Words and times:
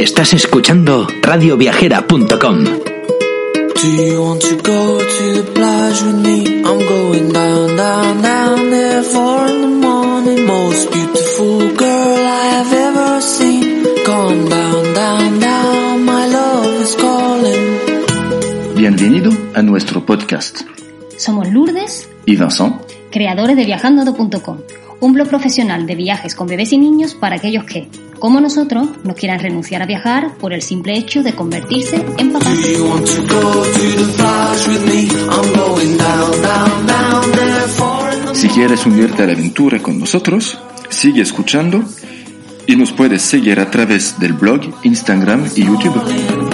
Estás 0.00 0.32
escuchando 0.32 1.06
radioviajera.com. 1.20 2.64
Do 2.64 3.86
you 3.86 4.22
want 4.22 4.40
to 4.40 4.56
go 4.56 4.98
to 4.98 5.32
the 5.34 5.42
plage 5.52 6.02
with 6.02 6.24
me? 6.24 6.62
I'm 6.64 6.78
going 6.88 7.30
down, 7.30 7.76
down, 7.76 8.22
down 8.22 8.70
there 8.70 9.02
four 9.02 9.46
in 9.48 9.60
the 9.60 9.86
morning. 9.86 10.46
Most 10.46 10.90
beautiful 10.90 11.76
girl 11.76 12.16
I 12.16 12.48
have 12.48 12.72
ever 12.72 13.20
seen. 13.20 13.84
Come 14.06 14.48
down, 14.48 14.94
down, 14.94 15.38
down, 15.38 16.04
my 16.06 16.26
love 16.28 16.80
is 16.80 16.96
calling. 16.96 18.76
Bienvenido 18.76 19.30
a 19.52 19.60
nuestro 19.62 20.06
podcast. 20.06 20.62
Somos 21.18 21.46
Lourdes, 21.52 22.08
Y 22.24 22.36
Vincent, 22.36 22.74
creadores 23.10 23.54
de 23.54 23.66
viajando.com, 23.66 24.62
un 25.00 25.12
blog 25.12 25.28
profesional 25.28 25.86
de 25.86 25.94
viajes 25.94 26.34
con 26.34 26.46
bebés 26.46 26.72
y 26.72 26.78
niños 26.78 27.14
para 27.14 27.36
aquellos 27.36 27.64
que, 27.64 27.88
como 28.18 28.40
nosotros, 28.40 28.88
no 29.02 29.14
quieran 29.14 29.40
renunciar 29.40 29.82
a 29.82 29.86
viajar 29.86 30.36
por 30.38 30.52
el 30.52 30.62
simple 30.62 30.96
hecho 30.96 31.22
de 31.22 31.34
convertirse 31.34 32.04
en 32.18 32.32
papás. 32.32 32.58
Si 38.34 38.48
quieres 38.48 38.86
unirte 38.86 39.22
a 39.22 39.26
la 39.26 39.32
aventura 39.32 39.80
con 39.80 39.98
nosotros, 39.98 40.58
sigue 40.90 41.22
escuchando 41.22 41.82
y 42.66 42.76
nos 42.76 42.92
puedes 42.92 43.22
seguir 43.22 43.58
a 43.60 43.70
través 43.70 44.18
del 44.18 44.34
blog, 44.34 44.60
Instagram 44.82 45.46
y 45.56 45.64
YouTube. 45.64 46.49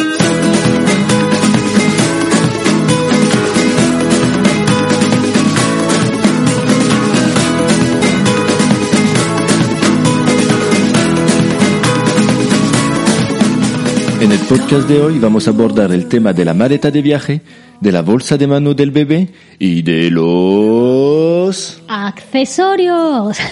En 14.21 14.33
el 14.33 14.39
podcast 14.41 14.89
de 14.89 15.01
hoy 15.01 15.19
vamos 15.19 15.47
a 15.47 15.51
abordar 15.51 15.93
el 15.93 16.09
tema 16.09 16.33
de 16.33 16.45
la 16.45 16.55
maleta 16.55 16.91
de 16.91 17.03
viaje, 17.03 17.43
de 17.81 17.93
la 17.93 18.01
bolsa 18.03 18.37
de 18.39 18.47
mano 18.47 18.73
del 18.75 18.91
bebé 18.91 19.29
y 19.59 19.83
de 19.83 20.11
los... 20.11 21.81
¡Accesorios! 21.89 23.37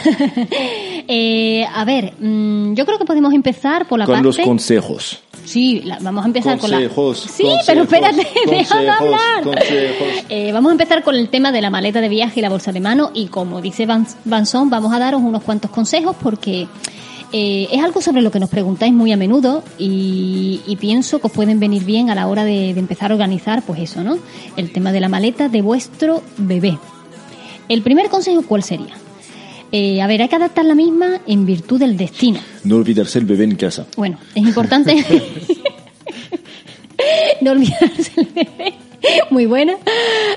Eh, 1.06 1.66
a 1.70 1.84
ver, 1.84 2.14
mm, 2.18 2.72
yo 2.72 2.86
creo 2.86 2.98
que 2.98 3.04
podemos 3.04 3.34
empezar 3.34 3.86
por 3.86 3.98
la 3.98 4.06
con 4.06 4.14
parte... 4.14 4.24
los 4.26 4.38
consejos. 4.38 5.20
Sí, 5.44 5.82
la- 5.84 5.98
vamos 6.00 6.24
a 6.24 6.28
empezar 6.28 6.58
Consejos, 6.58 6.94
con 6.94 7.26
la... 7.26 7.28
Sí, 7.30 7.42
consejos, 7.42 7.62
pero 7.66 7.82
espérate, 7.82 8.26
déjame 8.48 8.88
hablar. 8.88 9.42
consejos. 9.44 10.24
Eh, 10.30 10.50
vamos 10.54 10.70
a 10.70 10.72
empezar 10.72 11.02
con 11.02 11.14
el 11.14 11.28
tema 11.28 11.52
de 11.52 11.60
la 11.60 11.68
maleta 11.68 12.00
de 12.00 12.08
viaje 12.08 12.40
y 12.40 12.42
la 12.42 12.48
bolsa 12.48 12.72
de 12.72 12.80
mano 12.80 13.10
y 13.12 13.26
como 13.26 13.60
dice 13.60 13.84
Van- 13.84 14.06
Vanson, 14.24 14.70
vamos 14.70 14.94
a 14.94 14.98
daros 14.98 15.20
unos 15.20 15.42
cuantos 15.42 15.70
consejos 15.70 16.16
porque 16.22 16.66
eh, 17.36 17.66
es 17.72 17.82
algo 17.82 18.00
sobre 18.00 18.22
lo 18.22 18.30
que 18.30 18.38
nos 18.38 18.48
preguntáis 18.48 18.92
muy 18.92 19.10
a 19.10 19.16
menudo 19.16 19.64
y, 19.76 20.60
y 20.68 20.76
pienso 20.76 21.18
que 21.18 21.26
os 21.26 21.32
pueden 21.32 21.58
venir 21.58 21.82
bien 21.84 22.08
a 22.08 22.14
la 22.14 22.28
hora 22.28 22.44
de, 22.44 22.72
de 22.72 22.78
empezar 22.78 23.10
a 23.10 23.14
organizar, 23.14 23.62
pues 23.62 23.80
eso, 23.80 24.04
¿no? 24.04 24.18
El 24.56 24.70
tema 24.70 24.92
de 24.92 25.00
la 25.00 25.08
maleta 25.08 25.48
de 25.48 25.60
vuestro 25.60 26.22
bebé. 26.36 26.78
El 27.68 27.82
primer 27.82 28.08
consejo, 28.08 28.42
¿cuál 28.46 28.62
sería? 28.62 28.94
Eh, 29.72 30.00
a 30.00 30.06
ver, 30.06 30.22
hay 30.22 30.28
que 30.28 30.36
adaptar 30.36 30.64
la 30.64 30.76
misma 30.76 31.22
en 31.26 31.44
virtud 31.44 31.80
del 31.80 31.96
destino. 31.96 32.38
No 32.62 32.76
olvidarse 32.76 33.18
el 33.18 33.24
bebé 33.24 33.42
en 33.42 33.56
casa. 33.56 33.84
Bueno, 33.96 34.20
es 34.32 34.44
importante 34.44 34.94
no 37.40 37.50
olvidarse 37.50 38.12
el 38.16 38.26
bebé. 38.26 38.74
Muy 39.30 39.46
buena. 39.46 39.76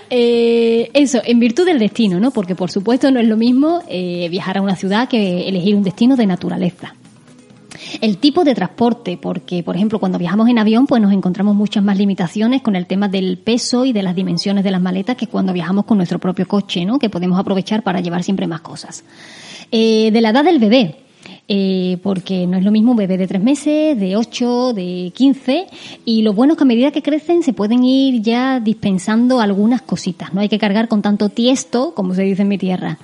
Eh, 0.10 0.90
eso, 0.94 1.22
en 1.26 1.40
virtud 1.40 1.66
del 1.66 1.80
destino, 1.80 2.20
¿no? 2.20 2.32
Porque 2.32 2.56
por 2.56 2.72
supuesto 2.72 3.12
no 3.12 3.20
es 3.20 3.28
lo 3.28 3.38
mismo 3.38 3.82
eh, 3.88 4.28
viajar 4.30 4.58
a 4.58 4.62
una 4.62 4.76
ciudad 4.76 5.08
que 5.08 5.48
elegir 5.48 5.76
un 5.76 5.84
destino 5.84 6.16
de 6.16 6.26
naturaleza. 6.26 6.96
El 8.02 8.18
tipo 8.18 8.44
de 8.44 8.56
transporte, 8.56 9.18
porque 9.22 9.64
por 9.64 9.76
ejemplo 9.76 10.00
cuando 10.00 10.18
viajamos 10.18 10.50
en 10.50 10.60
avión 10.60 10.88
pues 10.88 11.02
nos 11.02 11.14
encontramos 11.14 11.56
muchas 11.56 11.84
más 11.84 11.98
limitaciones 11.98 12.62
con 12.62 12.76
el 12.76 12.86
tema 12.86 13.08
del 13.08 13.38
peso 13.38 13.86
y 13.86 13.94
de 13.94 14.04
las 14.04 14.16
dimensiones 14.16 14.64
de 14.64 14.72
las 14.72 14.82
maletas 14.82 15.16
que 15.16 15.28
cuando 15.28 15.54
viajamos 15.54 15.86
con 15.86 15.98
nuestro 15.98 16.20
propio 16.20 16.48
coche, 16.48 16.86
¿no? 16.86 17.00
Que 17.00 17.10
podemos 17.10 17.40
aprovechar 17.40 17.84
para 17.84 18.02
llevar 18.02 18.24
siempre 18.24 18.48
más 18.48 18.62
cosas. 18.62 19.04
Eh, 19.72 20.12
de 20.12 20.22
la 20.22 20.30
edad 20.30 20.44
del 20.44 20.60
bebé, 20.60 20.96
eh, 21.48 21.98
porque 22.04 22.46
no 22.48 22.58
es 22.58 22.64
lo 22.64 22.72
mismo 22.72 22.92
un 22.92 22.98
bebé 22.98 23.18
de 23.18 23.28
tres 23.28 23.42
meses, 23.42 23.98
de 23.98 24.16
ocho, 24.16 24.74
de 24.74 25.12
quince, 25.16 25.68
y 26.06 26.22
lo 26.22 26.34
bueno 26.34 26.54
es 26.54 26.58
que 26.58 26.64
a 26.64 26.68
medida 26.68 26.92
que 26.92 27.02
crecen 27.02 27.44
se 27.44 27.54
pueden 27.54 27.84
ir 27.84 28.22
ya 28.22 28.60
dispensando 28.60 29.40
algunas 29.40 29.82
cositas, 29.82 30.34
no 30.34 30.42
hay 30.42 30.50
que 30.50 30.60
cargar 30.60 30.88
con 30.88 31.02
tanto 31.02 31.30
tiesto, 31.30 31.94
como 31.94 32.14
se 32.14 32.24
dice 32.24 32.42
en 32.42 32.48
mi 32.50 32.58
tierra. 32.58 32.98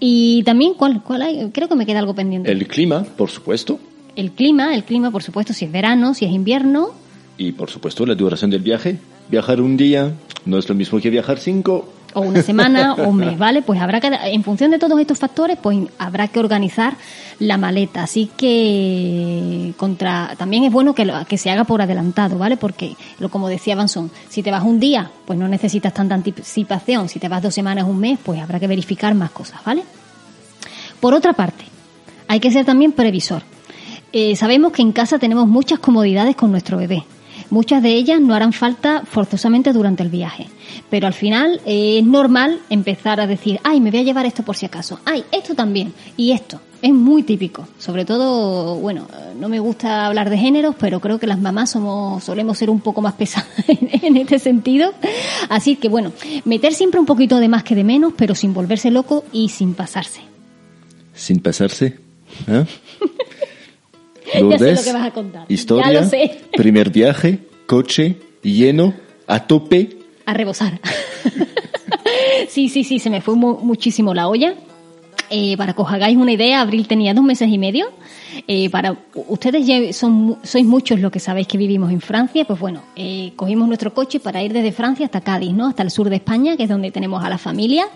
Y 0.00 0.42
también, 0.42 0.74
¿cuál, 0.74 1.02
cuál 1.02 1.22
hay? 1.22 1.50
Creo 1.52 1.68
que 1.68 1.76
me 1.76 1.86
queda 1.86 2.00
algo 2.00 2.14
pendiente. 2.14 2.50
El 2.50 2.66
clima, 2.66 3.04
por 3.04 3.30
supuesto. 3.30 3.78
El 4.16 4.32
clima, 4.32 4.74
el 4.74 4.84
clima, 4.84 5.10
por 5.10 5.22
supuesto, 5.22 5.52
si 5.52 5.64
es 5.64 5.72
verano, 5.72 6.14
si 6.14 6.24
es 6.24 6.32
invierno, 6.32 6.90
Y 7.36 7.52
por 7.52 7.68
supuesto 7.68 8.06
la 8.06 8.14
duración 8.14 8.50
del 8.50 8.62
viaje. 8.62 8.98
Viajar 9.28 9.60
un 9.60 9.76
día 9.76 10.12
no 10.44 10.58
es 10.58 10.68
lo 10.68 10.74
mismo 10.74 11.00
que 11.00 11.10
viajar 11.10 11.38
cinco. 11.38 11.88
o 12.12 12.20
una 12.20 12.42
semana 12.42 12.92
o 12.98 13.08
un 13.08 13.16
mes, 13.16 13.38
¿vale? 13.38 13.62
Pues 13.62 13.80
habrá 13.80 14.00
que, 14.00 14.08
en 14.08 14.44
función 14.44 14.70
de 14.70 14.78
todos 14.78 15.00
estos 15.00 15.18
factores, 15.18 15.58
pues 15.60 15.78
habrá 15.98 16.28
que 16.28 16.38
organizar 16.38 16.94
la 17.40 17.56
maleta. 17.58 18.02
Así 18.04 18.30
que 18.36 19.72
contra, 19.76 20.34
también 20.36 20.64
es 20.64 20.72
bueno 20.72 20.94
que, 20.94 21.04
lo- 21.06 21.24
que 21.26 21.38
se 21.38 21.50
haga 21.50 21.64
por 21.64 21.82
adelantado, 21.82 22.38
¿vale? 22.38 22.56
Porque, 22.56 22.94
lo 23.18 23.28
como 23.30 23.48
decía 23.48 23.74
Vanson, 23.76 24.10
si 24.28 24.42
te 24.42 24.50
vas 24.50 24.62
un 24.62 24.78
día, 24.78 25.10
pues 25.26 25.38
no 25.38 25.48
necesitas 25.48 25.92
tanta 25.94 26.14
anticipación. 26.14 27.08
Si 27.08 27.18
te 27.18 27.28
vas 27.28 27.42
dos 27.42 27.54
semanas, 27.54 27.84
un 27.88 27.98
mes, 27.98 28.18
pues 28.22 28.40
habrá 28.40 28.60
que 28.60 28.66
verificar 28.68 29.14
más 29.14 29.30
cosas, 29.30 29.60
¿vale? 29.64 29.82
Por 31.00 31.14
otra 31.14 31.32
parte, 31.32 31.64
hay 32.28 32.40
que 32.40 32.50
ser 32.50 32.64
también 32.64 32.92
previsor. 32.92 33.42
Eh, 34.12 34.36
sabemos 34.36 34.72
que 34.72 34.82
en 34.82 34.92
casa 34.92 35.18
tenemos 35.18 35.48
muchas 35.48 35.80
comodidades 35.80 36.36
con 36.36 36.50
nuestro 36.52 36.76
bebé. 36.78 37.04
Muchas 37.50 37.82
de 37.82 37.94
ellas 37.94 38.20
no 38.20 38.34
harán 38.34 38.52
falta 38.52 39.02
forzosamente 39.04 39.72
durante 39.72 40.02
el 40.02 40.08
viaje. 40.08 40.46
Pero 40.90 41.06
al 41.06 41.14
final 41.14 41.60
eh, 41.66 41.98
es 41.98 42.04
normal 42.04 42.60
empezar 42.70 43.20
a 43.20 43.26
decir, 43.26 43.60
ay, 43.64 43.80
me 43.80 43.90
voy 43.90 44.00
a 44.00 44.02
llevar 44.02 44.26
esto 44.26 44.42
por 44.42 44.56
si 44.56 44.66
acaso. 44.66 45.00
Ay, 45.04 45.24
esto 45.32 45.54
también. 45.54 45.92
Y 46.16 46.32
esto. 46.32 46.60
Es 46.82 46.92
muy 46.92 47.22
típico. 47.22 47.66
Sobre 47.78 48.04
todo, 48.04 48.76
bueno, 48.76 49.06
eh, 49.12 49.34
no 49.38 49.48
me 49.48 49.58
gusta 49.58 50.06
hablar 50.06 50.28
de 50.28 50.36
géneros, 50.36 50.74
pero 50.78 51.00
creo 51.00 51.18
que 51.18 51.26
las 51.26 51.40
mamás 51.40 51.70
somos, 51.70 52.22
solemos 52.22 52.58
ser 52.58 52.68
un 52.70 52.80
poco 52.80 53.00
más 53.00 53.14
pesadas 53.14 53.48
en, 53.68 53.88
en 54.02 54.16
este 54.16 54.38
sentido. 54.38 54.92
Así 55.48 55.76
que 55.76 55.88
bueno, 55.88 56.12
meter 56.44 56.74
siempre 56.74 57.00
un 57.00 57.06
poquito 57.06 57.38
de 57.38 57.48
más 57.48 57.64
que 57.64 57.74
de 57.74 57.84
menos, 57.84 58.12
pero 58.16 58.34
sin 58.34 58.52
volverse 58.52 58.90
loco 58.90 59.24
y 59.32 59.48
sin 59.48 59.74
pasarse. 59.74 60.20
Sin 61.14 61.40
pasarse. 61.40 61.98
¿eh? 62.48 62.64
Ya 64.34 64.38
sé 64.40 64.44
lo 64.44 64.50
Lourdes, 64.50 64.84
que 64.84 64.92
vas 64.92 65.06
a 65.06 65.10
contar. 65.12 65.44
Historia. 65.48 65.92
Ya 65.92 66.00
lo 66.00 66.06
sé. 66.08 66.40
Primer 66.56 66.90
viaje, 66.90 67.38
coche, 67.66 68.16
lleno, 68.42 68.94
a 69.26 69.46
tope. 69.46 69.96
a 70.26 70.34
rebosar. 70.34 70.80
sí, 72.48 72.68
sí, 72.68 72.84
sí, 72.84 72.98
se 72.98 73.10
me 73.10 73.20
fue 73.20 73.34
mu- 73.34 73.58
muchísimo 73.60 74.14
la 74.14 74.28
olla. 74.28 74.54
Eh, 75.30 75.56
para 75.56 75.72
que 75.72 75.82
os 75.82 75.90
hagáis 75.90 76.16
una 76.16 76.32
idea, 76.32 76.60
Abril 76.60 76.86
tenía 76.86 77.14
dos 77.14 77.24
meses 77.24 77.48
y 77.48 77.58
medio. 77.58 77.86
Eh, 78.46 78.68
para 78.68 78.96
ustedes 79.28 79.66
ya 79.66 79.92
son, 79.92 80.38
sois 80.42 80.66
muchos 80.66 81.00
los 81.00 81.10
que 81.10 81.18
sabéis 81.20 81.46
que 81.46 81.56
vivimos 81.56 81.90
en 81.90 82.00
Francia, 82.00 82.44
pues 82.44 82.60
bueno, 82.60 82.82
eh, 82.94 83.32
cogimos 83.36 83.66
nuestro 83.68 83.94
coche 83.94 84.20
para 84.20 84.42
ir 84.42 84.52
desde 84.52 84.70
Francia 84.72 85.06
hasta 85.06 85.20
Cádiz, 85.22 85.52
¿no? 85.52 85.66
Hasta 85.68 85.82
el 85.82 85.90
sur 85.90 86.10
de 86.10 86.16
España, 86.16 86.56
que 86.56 86.64
es 86.64 86.68
donde 86.68 86.90
tenemos 86.90 87.24
a 87.24 87.30
la 87.30 87.38
familia. 87.38 87.86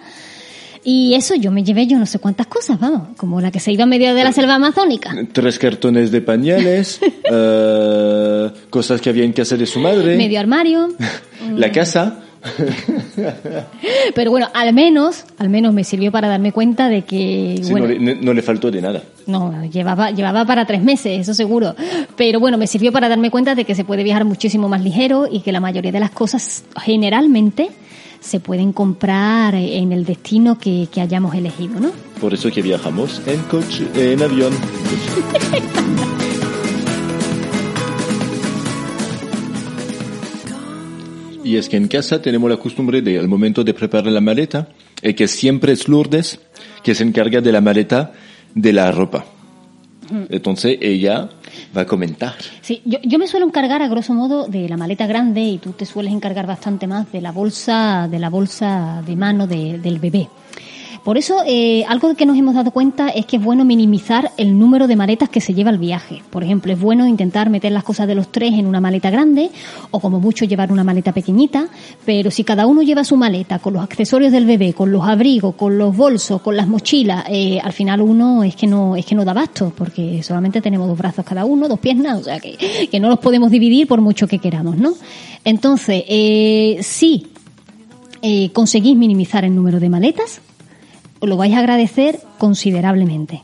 Y 0.85 1.15
eso 1.15 1.35
yo 1.35 1.51
me 1.51 1.63
llevé 1.65 1.87
yo 1.87 1.99
no 1.99 2.07
sé 2.07 2.19
cuántas 2.19 2.47
cosas, 2.47 2.79
vamos, 2.79 3.09
como 3.17 3.41
la 3.41 3.51
que 3.51 3.61
se 3.61 3.73
iba 3.73 3.85
en 3.85 3.91
medio 3.91 4.15
de 4.15 4.25
la 4.25 4.33
selva 4.33 4.55
amazónica. 4.55 5.15
Tres 5.33 5.59
cartones 5.59 6.11
de 6.11 6.21
pañales, 6.21 7.01
eh, 7.31 8.51
cosas 8.71 9.01
que 9.01 9.11
habían 9.11 9.33
que 9.33 9.43
hacer 9.43 9.59
de 9.59 9.67
su 9.67 9.81
madre, 9.81 10.17
Medio 10.17 10.41
armario. 10.41 10.89
la 11.57 11.71
casa. 11.73 12.21
Pero 14.15 14.31
bueno, 14.31 14.49
al 14.55 14.73
menos, 14.73 15.25
al 15.39 15.49
menos 15.49 15.75
me 15.75 15.83
sirvió 15.85 16.13
para 16.13 16.29
darme 16.29 16.53
cuenta 16.53 16.89
de 16.89 17.03
que, 17.03 17.61
Sí, 17.63 17.71
bueno, 17.73 17.89
no, 17.89 17.95
le, 17.95 18.15
no 18.17 18.33
le 18.33 18.43
faltó 18.43 18.71
de 18.71 18.81
nada. 18.81 19.03
No, 19.27 19.65
llevaba, 19.65 20.13
llevaba 20.13 20.45
para 20.45 20.65
tres 20.65 20.83
meses, 20.83 21.21
eso 21.21 21.35
seguro. 21.35 21.75
Pero 22.17 22.41
bueno, 22.41 22.57
me 22.57 22.67
sirvió 22.67 22.93
para 22.93 23.09
darme 23.09 23.31
cuenta 23.31 23.55
de 23.55 23.65
que 23.65 23.75
se 23.75 23.85
puede 23.85 24.05
viajar 24.05 24.25
muchísimo 24.25 24.69
más 24.69 24.83
ligero 24.83 25.27
y 25.31 25.41
que 25.41 25.53
la 25.53 25.61
mayoría 25.61 25.93
de 25.93 26.01
las 26.01 26.11
cosas 26.11 26.65
generalmente 26.81 27.71
se 28.20 28.41
pueden 28.41 28.73
comprar 28.73 29.55
en 29.55 29.93
el 29.93 30.05
destino 30.05 30.59
que, 30.59 30.88
que 30.93 31.00
hayamos 31.00 31.35
elegido, 31.35 31.81
¿no? 31.81 31.91
Por 32.20 32.35
eso 32.35 32.50
que 32.50 32.62
viajamos 32.62 33.23
en 33.26 33.41
coche, 33.43 33.88
en 33.94 34.23
avión. 34.23 34.53
Y 41.44 41.56
es 41.56 41.69
que 41.69 41.79
en 41.79 41.88
casa 41.88 42.20
tenemos 42.20 42.50
la 42.50 42.59
costumbre 42.59 43.00
de, 43.00 43.19
al 43.19 43.26
momento 43.26 43.65
de 43.65 43.73
preparar 43.73 44.12
la 44.12 44.21
maleta, 44.21 44.69
y 45.03 45.14
que 45.14 45.29
siempre 45.29 45.73
es 45.73 45.88
Lourdes 45.88 46.41
que 46.82 46.94
se 46.94 47.05
encarga 47.05 47.41
de 47.41 47.53
la 47.53 47.62
maleta 47.62 48.12
de 48.55 48.73
la 48.73 48.93
ropa. 48.93 49.25
Entonces 50.31 50.79
ella 50.81 51.29
va 51.77 51.83
a 51.83 51.87
comentar. 51.87 52.35
Sí, 52.61 52.81
yo, 52.85 52.99
yo 53.03 53.19
me 53.19 53.27
suelo 53.27 53.47
encargar 53.47 53.83
a 53.83 53.89
grosso 53.89 54.15
modo 54.15 54.47
de 54.47 54.69
la 54.69 54.77
maleta 54.77 55.07
grande 55.07 55.41
y 55.43 55.59
tú 55.59 55.73
te 55.73 55.87
sueles 55.87 56.13
encargar 56.13 56.47
bastante 56.47 56.87
más 56.87 57.11
de 57.13 57.21
la 57.21 57.33
bolsa, 57.33 58.09
de 58.11 58.19
la 58.19 58.31
bolsa 58.31 59.03
de 59.07 59.17
mano 59.17 59.47
de- 59.47 59.79
del 59.79 59.99
bebé. 59.99 60.29
Por 61.09 61.17
eso, 61.17 61.39
eh, 61.47 61.87
algo 61.89 62.15
que 62.15 62.27
nos 62.27 62.37
hemos 62.37 62.55
dado 62.55 62.71
cuenta 62.71 63.09
es 63.09 63.25
que 63.25 63.37
es 63.37 63.43
bueno 63.43 63.65
minimizar 63.65 64.31
el 64.37 64.59
número 64.59 64.87
de 64.87 64.95
maletas 64.95 65.31
que 65.31 65.41
se 65.41 65.55
lleva 65.55 65.71
al 65.71 65.79
viaje. 65.79 66.23
Por 66.29 66.45
ejemplo, 66.45 66.71
es 66.71 66.79
bueno 66.79 67.07
intentar 67.07 67.49
meter 67.49 67.73
las 67.73 67.83
cosas 67.83 68.07
de 68.07 68.15
los 68.15 68.31
tres 68.31 68.53
en 68.53 68.67
una 68.67 68.79
maleta 68.79 69.09
grande 69.09 69.51
o 69.91 70.01
como 70.01 70.21
mucho 70.21 70.45
llevar 70.45 70.71
una 70.71 70.85
maleta 70.85 71.13
pequeñita, 71.13 71.67
pero 72.05 72.31
si 72.31 72.45
cada 72.45 72.67
uno 72.67 72.83
lleva 72.83 73.05
su 73.05 73.17
maleta 73.17 73.59
con 73.59 73.73
los 73.73 73.83
accesorios 73.83 74.33
del 74.33 74.45
bebé, 74.45 74.75
con 74.75 74.93
los 74.93 75.03
abrigos, 75.03 75.55
con 75.55 75.79
los 75.79 75.97
bolsos, 75.97 76.43
con 76.43 76.59
las 76.59 76.69
mochilas, 76.69 77.25
eh, 77.31 77.59
al 77.59 77.73
final 77.73 78.03
uno 78.03 78.45
es 78.45 78.55
que 78.55 78.67
no 78.67 78.95
es 78.95 79.07
que 79.07 79.15
no 79.15 79.25
da 79.25 79.33
basto 79.33 79.73
porque 79.75 80.23
solamente 80.23 80.61
tenemos 80.61 80.89
dos 80.89 80.99
brazos 80.99 81.25
cada 81.25 81.47
uno, 81.47 81.69
dos 81.69 81.79
piernas, 81.79 82.21
o 82.21 82.25
sea 82.25 82.39
que, 82.39 82.87
que 82.91 83.01
no 83.01 83.09
los 83.09 83.19
podemos 83.19 83.51
dividir 83.51 83.87
por 83.87 84.03
mucho 84.03 84.29
que 84.29 84.41
queramos, 84.41 84.77
¿no? 84.77 84.93
Entonces, 85.43 86.05
eh, 86.07 86.81
sí 86.83 87.29
eh, 88.21 88.51
conseguís 88.53 88.95
minimizar 88.95 89.47
el 89.47 89.55
número 89.55 89.81
de 89.81 89.89
maletas, 89.89 90.43
lo 91.23 91.37
vais 91.37 91.55
a 91.55 91.59
agradecer 91.59 92.19
considerablemente. 92.38 93.43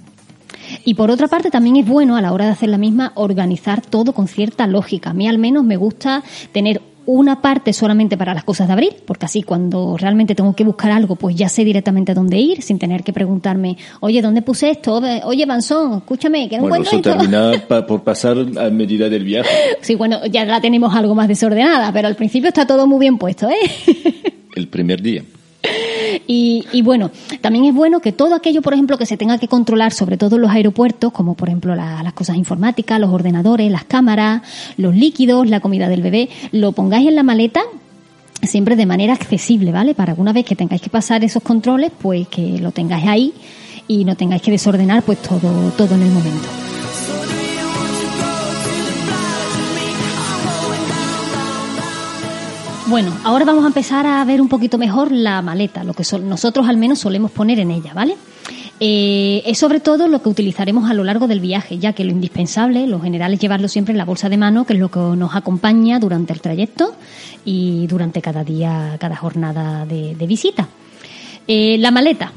Y 0.85 0.95
por 0.95 1.11
otra 1.11 1.29
parte, 1.29 1.51
también 1.51 1.77
es 1.77 1.87
bueno 1.87 2.17
a 2.17 2.23
la 2.23 2.33
hora 2.33 2.47
de 2.47 2.53
hacer 2.53 2.69
la 2.69 2.79
misma 2.79 3.13
organizar 3.17 3.81
todo 3.83 4.13
con 4.15 4.29
cierta 4.29 4.67
lógica. 4.67 5.11
A 5.11 5.15
mí 5.15 5.29
al 5.29 5.39
menos 5.39 5.63
me 5.65 5.77
gusta 5.77 6.23
tener 6.53 6.81
una 7.07 7.43
parte 7.43 7.75
solamente 7.75 8.17
para 8.17 8.33
las 8.33 8.45
cosas 8.45 8.67
de 8.67 8.73
abril, 8.73 8.91
porque 9.07 9.27
así 9.27 9.43
cuando 9.43 9.95
realmente 9.99 10.35
tengo 10.35 10.57
que 10.57 10.65
buscar 10.65 10.91
algo, 10.91 11.17
pues 11.17 11.37
ya 11.37 11.51
sé 11.51 11.63
directamente 11.63 12.15
dónde 12.15 12.39
ir, 12.39 12.63
sin 12.63 12.79
tener 12.79 13.03
que 13.05 13.13
preguntarme, 13.13 13.77
oye, 14.01 14.23
¿dónde 14.23 14.41
puse 14.41 14.71
esto? 14.71 15.03
Oye, 15.25 15.45
Banzón, 15.45 15.99
escúchame, 15.99 16.49
que 16.49 16.57
no 16.57 16.63
Bueno, 16.63 16.77
encuentro 16.77 17.11
eso 17.11 17.11
esto. 17.11 17.31
termina 17.31 17.63
pa- 17.69 17.87
por 17.87 18.03
pasar 18.03 18.39
a 18.39 18.71
medida 18.71 19.11
del 19.11 19.23
viaje. 19.25 19.51
Sí, 19.83 19.97
bueno, 19.97 20.25
ya 20.33 20.47
la 20.47 20.63
tenemos 20.63 20.95
algo 20.95 21.15
más 21.15 21.29
desordenada, 21.29 21.93
pero 21.93 22.09
al 22.09 22.17
principio 22.17 22.49
está 22.49 22.67
todo 22.67 22.87
muy 22.87 23.01
bien 23.01 23.19
puesto, 23.19 23.51
¿eh? 23.51 23.55
El 24.55 24.69
primer 24.69 25.03
día. 25.03 25.23
Y, 26.27 26.65
y 26.73 26.83
bueno, 26.83 27.11
también 27.41 27.65
es 27.65 27.75
bueno 27.75 28.01
que 28.01 28.13
todo 28.13 28.35
aquello, 28.35 28.63
por 28.63 28.73
ejemplo, 28.75 28.97
que 28.99 29.07
se 29.07 29.17
tenga 29.17 29.39
que 29.39 29.49
controlar, 29.49 29.93
sobre 29.93 30.17
todo 30.17 30.37
en 30.37 30.43
los 30.43 30.51
aeropuertos, 30.51 31.13
como 31.13 31.35
por 31.35 31.49
ejemplo 31.49 31.75
la- 31.75 32.03
las 32.03 32.13
cosas 32.13 32.37
informáticas, 32.37 33.01
los 33.01 33.11
ordenadores, 33.11 33.71
las 33.71 33.85
cámaras, 33.85 34.43
los 34.77 34.95
líquidos, 34.95 35.49
la 35.49 35.61
comida 35.61 35.89
del 35.89 36.03
bebé, 36.03 36.29
lo 36.53 36.73
pongáis 36.73 37.09
en 37.09 37.15
la 37.17 37.23
maleta 37.23 37.63
siempre 38.43 38.77
de 38.77 38.85
manera 38.87 39.15
accesible, 39.15 39.73
¿vale? 39.73 39.95
Para 39.95 40.13
alguna 40.13 40.33
vez 40.33 40.45
que 40.45 40.55
tengáis 40.57 40.83
que 40.83 40.91
pasar 40.91 41.25
esos 41.25 41.43
controles, 41.43 41.91
pues 42.01 42.29
que 42.29 42.59
lo 42.59 42.73
tengáis 42.73 43.07
ahí 43.07 43.33
y 43.89 44.05
no 44.05 44.17
tengáis 44.17 44.43
que 44.43 44.51
desordenar 44.51 45.03
pues 45.03 45.19
todo, 45.23 45.71
todo 45.77 45.95
en 45.95 46.03
el 46.03 46.11
momento. 46.11 46.49
Bueno, 52.87 53.13
ahora 53.25 53.45
vamos 53.47 53.65
a 53.65 53.69
empezar 53.69 54.07
a 54.07 54.23
ver 54.25 54.43
un 54.43 54.49
poquito 54.49 54.77
mejor 54.77 55.11
la 55.11 55.41
maleta, 55.41 55.85
lo 55.85 55.95
que 55.95 56.05
sol- 56.05 56.29
nosotros 56.29 56.69
al 56.69 56.77
menos 56.77 56.99
solemos 56.99 57.31
poner 57.31 57.59
en 57.59 57.71
ella, 57.71 57.95
¿vale? 57.95 58.15
Eh, 58.79 59.43
es 59.47 59.59
sobre 59.59 59.81
todo 59.81 60.07
lo 60.07 60.21
que 60.21 60.29
utilizaremos 60.29 60.91
a 60.91 60.95
lo 60.95 61.03
largo 61.03 61.27
del 61.27 61.41
viaje, 61.41 61.79
ya 61.79 61.95
que 61.95 62.05
lo 62.05 62.11
indispensable, 62.11 62.87
lo 62.87 63.01
general 63.01 63.33
es 63.33 63.41
llevarlo 63.41 63.69
siempre 63.69 63.93
en 63.93 63.99
la 63.99 64.05
bolsa 64.05 64.29
de 64.29 64.37
mano, 64.37 64.67
que 64.67 64.75
es 64.75 64.79
lo 64.79 64.91
que 64.91 64.99
nos 64.99 65.35
acompaña 65.35 65.99
durante 65.99 66.35
el 66.35 66.41
trayecto 66.43 66.95
y 67.45 67.87
durante 67.87 68.21
cada 68.21 68.45
día, 68.45 68.97
cada 69.01 69.17
jornada 69.17 69.87
de, 69.87 70.15
de 70.15 70.27
visita. 70.27 70.69
Eh, 71.49 71.77
la 71.79 71.91
maleta, 71.91 72.33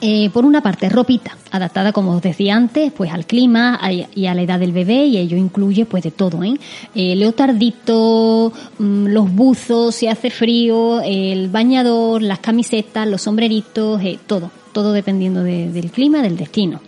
eh, 0.00 0.28
por 0.30 0.44
una 0.44 0.60
parte, 0.62 0.88
ropita, 0.88 1.36
adaptada, 1.50 1.92
como 1.92 2.12
os 2.12 2.22
decía 2.22 2.54
antes, 2.54 2.92
pues 2.92 3.10
al 3.12 3.24
clima 3.26 3.80
y 4.14 4.26
a 4.26 4.34
la 4.34 4.42
edad 4.42 4.58
del 4.60 4.72
bebé, 4.72 5.06
y 5.06 5.16
ello 5.16 5.36
incluye 5.36 5.86
pues 5.86 6.02
de 6.04 6.10
todo, 6.10 6.42
¿eh? 6.42 6.54
Eh, 6.94 7.16
leotardito, 7.16 8.52
mm, 8.78 9.06
los 9.06 9.32
buzos, 9.34 9.94
si 9.94 10.06
hace 10.06 10.30
frío, 10.30 11.00
el 11.00 11.48
bañador, 11.48 12.22
las 12.22 12.40
camisetas, 12.40 13.06
los 13.08 13.22
sombreritos, 13.22 14.00
eh, 14.02 14.18
todo, 14.26 14.50
todo 14.72 14.92
dependiendo 14.92 15.42
de- 15.42 15.70
del 15.70 15.90
clima, 15.90 16.22
del 16.22 16.36
destino. 16.36 16.80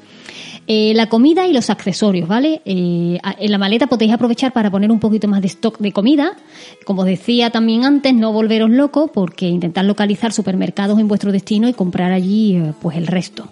Eh, 0.70 0.92
la 0.94 1.08
comida 1.08 1.46
y 1.46 1.54
los 1.54 1.70
accesorios, 1.70 2.28
¿vale? 2.28 2.60
Eh, 2.66 3.18
en 3.38 3.50
la 3.50 3.56
maleta 3.56 3.86
podéis 3.86 4.12
aprovechar 4.12 4.52
para 4.52 4.70
poner 4.70 4.90
un 4.92 5.00
poquito 5.00 5.26
más 5.26 5.40
de 5.40 5.46
stock 5.46 5.78
de 5.78 5.92
comida. 5.92 6.36
Como 6.84 7.00
os 7.00 7.06
decía 7.06 7.48
también 7.48 7.86
antes, 7.86 8.12
no 8.12 8.34
volveros 8.34 8.68
locos 8.68 9.10
porque 9.10 9.48
intentad 9.48 9.82
localizar 9.84 10.30
supermercados 10.30 10.98
en 10.98 11.08
vuestro 11.08 11.32
destino 11.32 11.70
y 11.70 11.72
comprar 11.72 12.12
allí 12.12 12.56
eh, 12.56 12.74
pues 12.82 12.98
el 12.98 13.06
resto. 13.06 13.48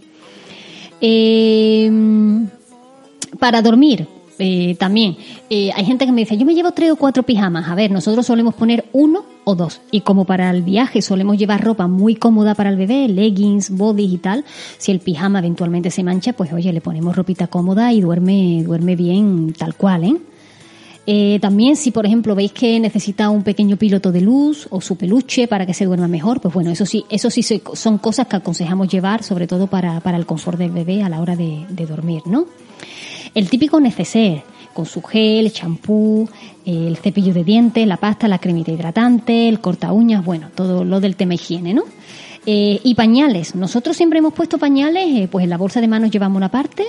Para 3.39 3.63
dormir, 3.63 4.07
eh, 4.39 4.77
también, 4.79 5.17
eh, 5.49 5.71
hay 5.75 5.85
gente 5.85 6.05
que 6.05 6.13
me 6.13 6.23
dice, 6.23 6.37
yo 6.37 6.45
me 6.45 6.55
llevo 6.55 6.73
tres 6.73 6.91
o 6.91 6.97
cuatro 6.97 7.23
pijamas. 7.23 7.69
A 7.69 7.75
ver, 7.75 7.91
nosotros 7.91 8.27
solemos 8.27 8.55
poner 8.55 8.85
uno 8.93 9.25
o 9.45 9.55
dos. 9.55 9.81
Y 9.91 10.01
como 10.01 10.25
para 10.25 10.51
el 10.51 10.63
viaje 10.63 11.03
solemos 11.03 11.39
llevar 11.39 11.65
ropa 11.65 11.87
muy 11.87 12.17
cómoda 12.17 12.55
para 12.55 12.71
el 12.71 12.77
bebé, 12.77 13.09
leggings, 13.09 13.71
bodies 13.71 14.13
y 14.13 14.19
tal, 14.19 14.45
si 14.79 14.93
el 14.93 15.01
pijama 15.01 15.39
eventualmente 15.39 15.91
se 15.91 16.03
mancha, 16.03 16.33
pues 16.33 16.53
oye, 16.53 16.73
le 16.73 16.81
ponemos 16.81 17.17
ropita 17.17 17.47
cómoda 17.47 17.93
y 17.93 18.01
duerme, 18.01 18.63
duerme 18.65 18.97
bien 18.97 19.55
tal 19.57 19.75
cual, 19.75 20.05
¿eh? 20.05 20.17
Eh, 21.09 21.39
también 21.41 21.77
si 21.77 21.93
por 21.93 22.05
ejemplo 22.05 22.35
veis 22.35 22.51
que 22.51 22.81
necesita 22.81 23.31
un 23.31 23.45
pequeño 23.45 23.77
piloto 23.77 24.11
de 24.11 24.21
luz 24.21 24.67
o 24.71 24.81
su 24.81 24.97
peluche 24.97 25.47
para 25.47 25.65
que 25.65 25.73
se 25.73 25.85
duerma 25.85 26.09
mejor, 26.09 26.41
pues 26.41 26.53
bueno, 26.53 26.73
eso 26.73 26.85
sí, 26.85 27.05
eso 27.09 27.31
sí 27.31 27.45
son 27.45 27.99
cosas 27.99 28.27
que 28.27 28.35
aconsejamos 28.35 28.89
llevar, 28.89 29.23
sobre 29.23 29.47
todo 29.47 29.69
para, 29.69 30.01
para 30.01 30.17
el 30.17 30.27
confort 30.27 30.59
del 30.59 30.73
bebé 30.73 31.05
a 31.05 31.09
la 31.09 31.21
hora 31.21 31.37
de 31.37 31.87
dormir, 31.87 32.23
¿no? 32.27 32.47
El 33.37 33.51
típico 33.51 33.79
neceser, 33.81 34.45
con 34.73 34.87
su 34.87 35.03
gel, 35.03 35.53
champú, 35.53 36.27
el 36.65 36.97
cepillo 36.97 37.35
de 37.35 37.45
dientes, 37.45 37.87
la 37.87 37.99
pasta, 37.99 38.29
la 38.29 38.39
cremita 38.39 38.73
hidratante, 38.73 39.47
el 39.51 39.61
corta 39.61 39.93
uñas, 39.93 40.25
bueno, 40.25 40.49
todo 40.55 40.85
lo 40.85 41.01
del 41.01 41.17
tema 41.17 41.35
higiene, 41.35 41.75
¿no? 41.75 41.83
Eh, 42.47 42.81
y 42.83 42.95
pañales. 42.95 43.55
Nosotros 43.55 43.95
siempre 43.95 44.21
hemos 44.21 44.33
puesto 44.33 44.57
pañales, 44.57 45.05
eh, 45.09 45.29
pues 45.31 45.45
en 45.45 45.51
la 45.51 45.59
bolsa 45.59 45.83
de 45.83 45.87
manos 45.87 46.11
llevamos 46.11 46.39
una 46.39 46.51
parte 46.51 46.87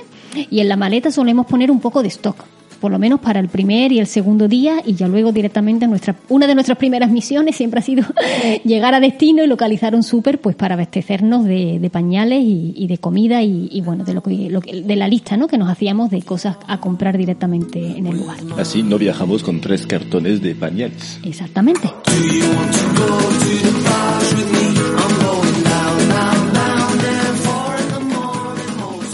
y 0.50 0.62
en 0.62 0.70
la 0.70 0.78
maleta 0.78 1.12
solemos 1.12 1.48
poner 1.48 1.70
un 1.70 1.82
poco 1.82 2.02
de 2.02 2.08
stock, 2.08 2.46
por 2.78 2.92
lo 2.92 3.00
menos 3.00 3.20
para 3.20 3.40
el 3.40 3.50
primer 3.50 3.92
y 3.92 4.00
el 4.00 4.08
segundo 4.08 4.48
día 4.48 4.82
y 4.86 4.94
ya 4.96 5.08
luego 5.08 5.32
directamente 5.32 5.88
nuestra 5.88 6.16
una 6.30 6.48
de 6.48 6.56
nuestras 6.56 6.78
primeras 6.78 7.10
misiones 7.12 7.56
siempre 7.56 7.80
ha 7.80 7.84
sido 7.84 8.04
llegar 8.64 8.94
a 8.94 9.00
destino 9.00 9.44
y 9.44 9.48
localizar 9.48 9.96
un 9.96 10.04
súper 10.04 10.40
pues 10.40 10.56
para 10.56 10.76
abastecernos 10.76 11.46
de, 11.46 11.80
de 11.80 11.90
pañales 11.90 12.42
y, 12.44 12.74
y 12.76 12.88
de 12.88 12.98
comida 12.98 13.42
y, 13.42 13.68
y, 13.72 13.82
bueno 13.82 14.04
de 14.04 14.14
lo 14.14 14.22
que, 14.24 14.50
lo 14.50 14.62
que- 14.62 14.82
de 14.82 14.96
la 14.96 15.08
lista 15.08 15.38
¿no? 15.38 15.48
que 15.48 15.58
nos 15.58 15.70
hacíamos 15.70 16.10
de 16.10 16.22
cosas 16.22 16.58
a 16.68 16.80
comprar 16.80 17.18
directamente 17.18 17.98
en 17.98 18.08
el 18.08 18.18
lugar. 18.18 18.38
Así 18.58 18.84
no 18.84 18.98
viajamos 18.98 19.44
con 19.44 19.60
tres 19.62 19.86
cartones 19.88 20.42
de 20.42 20.56
pañales. 20.56 21.20
Exactamente. 21.24 21.90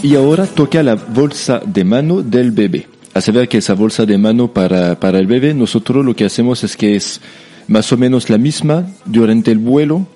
Y 0.02 0.16
ahora 0.16 0.46
toca 0.46 0.82
la 0.82 0.96
bolsa 0.96 1.62
de 1.64 1.82
mano 1.84 2.20
del 2.22 2.50
bebé. 2.50 2.86
A 3.14 3.20
saber 3.20 3.48
que 3.48 3.58
esa 3.58 3.74
bolsa 3.74 4.04
de 4.06 4.18
mano 4.18 4.52
para, 4.52 4.98
para 4.98 5.18
el 5.20 5.26
bebé, 5.26 5.54
nosotros 5.54 6.04
lo 6.04 6.14
que 6.16 6.24
hacemos 6.24 6.64
es 6.64 6.76
que 6.76 6.96
es 6.96 7.20
más 7.68 7.90
o 7.92 7.96
menos 7.96 8.28
la 8.28 8.38
misma 8.38 8.86
durante 9.04 9.52
el 9.52 9.58
vuelo 9.58 10.06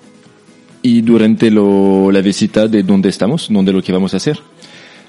y 0.81 1.01
durante 1.01 1.49
lo, 1.49 2.11
la 2.11 2.21
visita 2.21 2.67
de 2.67 2.83
donde 2.83 3.09
estamos, 3.09 3.47
donde 3.49 3.71
lo 3.71 3.81
que 3.81 3.91
vamos 3.93 4.13
a 4.13 4.17
hacer. 4.17 4.39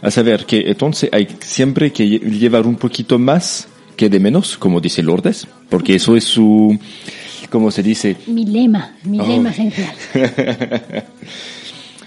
A 0.02 0.10
saber 0.10 0.46
que 0.46 0.60
entonces 0.70 1.10
hay 1.12 1.28
siempre 1.40 1.92
que 1.92 2.04
lle- 2.06 2.20
llevar 2.30 2.66
un 2.66 2.76
poquito 2.76 3.18
más 3.18 3.68
que 3.96 4.08
de 4.08 4.18
menos, 4.20 4.56
como 4.56 4.80
dice 4.80 5.02
Lourdes, 5.02 5.46
porque 5.68 5.96
eso 5.96 6.16
es 6.16 6.24
su, 6.24 6.78
¿cómo 7.50 7.70
se 7.70 7.82
dice? 7.82 8.16
Mi 8.28 8.46
lema, 8.46 8.94
mi 9.04 9.20
Oh. 9.20 9.26
lema 9.26 9.50
esencial. 9.50 9.92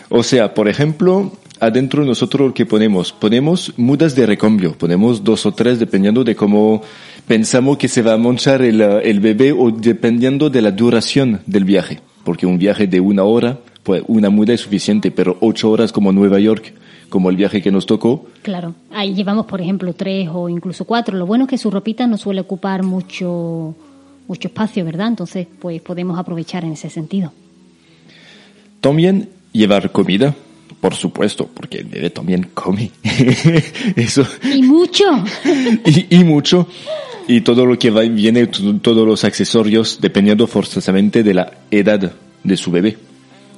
O 0.10 0.22
sea, 0.24 0.54
por 0.54 0.68
ejemplo, 0.70 1.32
adentro 1.66 2.04
nosotros 2.06 2.48
lo 2.48 2.54
que 2.54 2.66
ponemos, 2.66 3.12
ponemos 3.12 3.74
mudas 3.78 4.16
de 4.16 4.26
recambio, 4.26 4.78
ponemos 4.78 5.24
dos 5.24 5.46
o 5.46 5.52
tres 5.52 5.80
dependiendo 5.80 6.24
de 6.24 6.36
cómo 6.36 6.82
pensamos 7.28 7.78
que 7.78 7.88
se 7.88 8.02
va 8.02 8.14
a 8.14 8.18
manchar 8.18 8.62
el, 8.62 8.82
eh, 8.82 9.02
el 9.04 9.20
bebé 9.20 9.52
o 9.52 9.72
dependiendo 9.72 10.50
de 10.50 10.62
la 10.62 10.72
duración 10.72 11.42
del 11.46 11.64
viaje. 11.64 12.02
Porque 12.24 12.46
un 12.46 12.58
viaje 12.58 12.88
de 12.88 13.00
una 13.00 13.24
hora, 13.24 13.60
pues 13.84 14.04
una 14.08 14.30
muda 14.30 14.54
es 14.54 14.62
suficiente, 14.62 15.12
pero 15.12 15.38
ocho 15.42 15.70
horas 15.72 15.92
como 15.92 16.12
Nueva 16.12 16.40
York, 16.40 16.74
como 17.10 17.30
el 17.30 17.36
viaje 17.36 17.62
que 17.62 17.72
nos 17.72 17.86
tocó, 17.86 18.26
Claro, 18.42 18.76
ahí 18.92 19.14
llevamos, 19.14 19.46
por 19.46 19.62
ejemplo, 19.62 19.94
tres 19.94 20.30
o 20.34 20.50
incluso 20.50 20.86
cuatro. 20.86 21.18
Lo 21.18 21.26
bueno 21.26 21.46
es 21.46 21.50
que 21.50 21.58
su 21.58 21.70
ropita 21.72 22.08
no 22.08 22.18
suele 22.18 22.42
ocupar 22.42 22.84
mucho, 22.84 23.76
mucho 24.28 24.48
espacio, 24.48 24.84
¿verdad? 24.84 25.08
Entonces, 25.08 25.48
pues 25.60 25.82
podemos 25.82 26.18
aprovechar 26.18 26.66
en 26.66 26.74
ese 26.74 26.90
sentido. 26.90 27.32
También 28.82 29.30
llevar 29.54 29.92
comida, 29.92 30.36
por 30.84 30.96
supuesto, 30.96 31.48
porque 31.54 31.78
el 31.78 31.86
bebé 31.86 32.10
también 32.10 32.50
come. 32.54 32.92
Eso. 33.96 34.28
Y 34.54 34.64
mucho. 34.64 35.06
y, 35.86 36.18
y 36.18 36.24
mucho. 36.26 36.68
Y 37.26 37.40
todo 37.40 37.66
lo 37.66 37.80
que 37.80 37.90
va, 37.90 38.02
viene, 38.02 38.48
t- 38.48 38.60
todos 38.82 39.08
los 39.08 39.24
accesorios, 39.24 40.00
dependiendo 40.02 40.46
forzosamente 40.46 41.24
de 41.24 41.34
la 41.36 41.54
edad 41.72 42.12
de 42.44 42.58
su 42.58 42.70
bebé. 42.70 42.98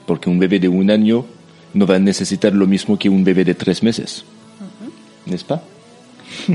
Porque 0.05 0.29
un 0.29 0.37
bebé 0.37 0.59
de 0.59 0.67
un 0.67 0.91
año 0.91 1.25
no 1.73 1.87
va 1.87 1.95
a 1.95 1.99
necesitar 1.99 2.53
lo 2.53 2.67
mismo 2.67 2.99
que 2.99 3.09
un 3.09 3.23
bebé 3.23 3.43
de 3.43 3.55
tres 3.55 3.81
meses. 3.81 4.23
¿No 5.25 5.33
es 5.33 5.43
pa? 5.43 5.63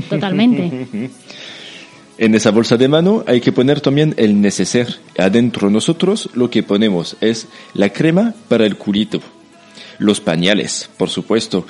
Totalmente. 0.09 0.87
En 2.17 2.35
esa 2.35 2.51
bolsa 2.51 2.77
de 2.77 2.87
mano 2.87 3.23
hay 3.25 3.41
que 3.41 3.51
poner 3.51 3.81
también 3.81 4.13
el 4.15 4.39
neceser. 4.39 4.99
Adentro 5.17 5.71
nosotros 5.71 6.29
lo 6.35 6.51
que 6.51 6.61
ponemos 6.61 7.17
es 7.19 7.47
la 7.73 7.89
crema 7.89 8.35
para 8.47 8.67
el 8.67 8.77
culito, 8.77 9.19
los 10.01 10.19
pañales, 10.19 10.89
por 10.97 11.09
supuesto, 11.09 11.65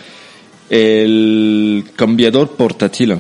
el 0.69 1.83
cambiador 1.95 2.55
portátil. 2.55 3.17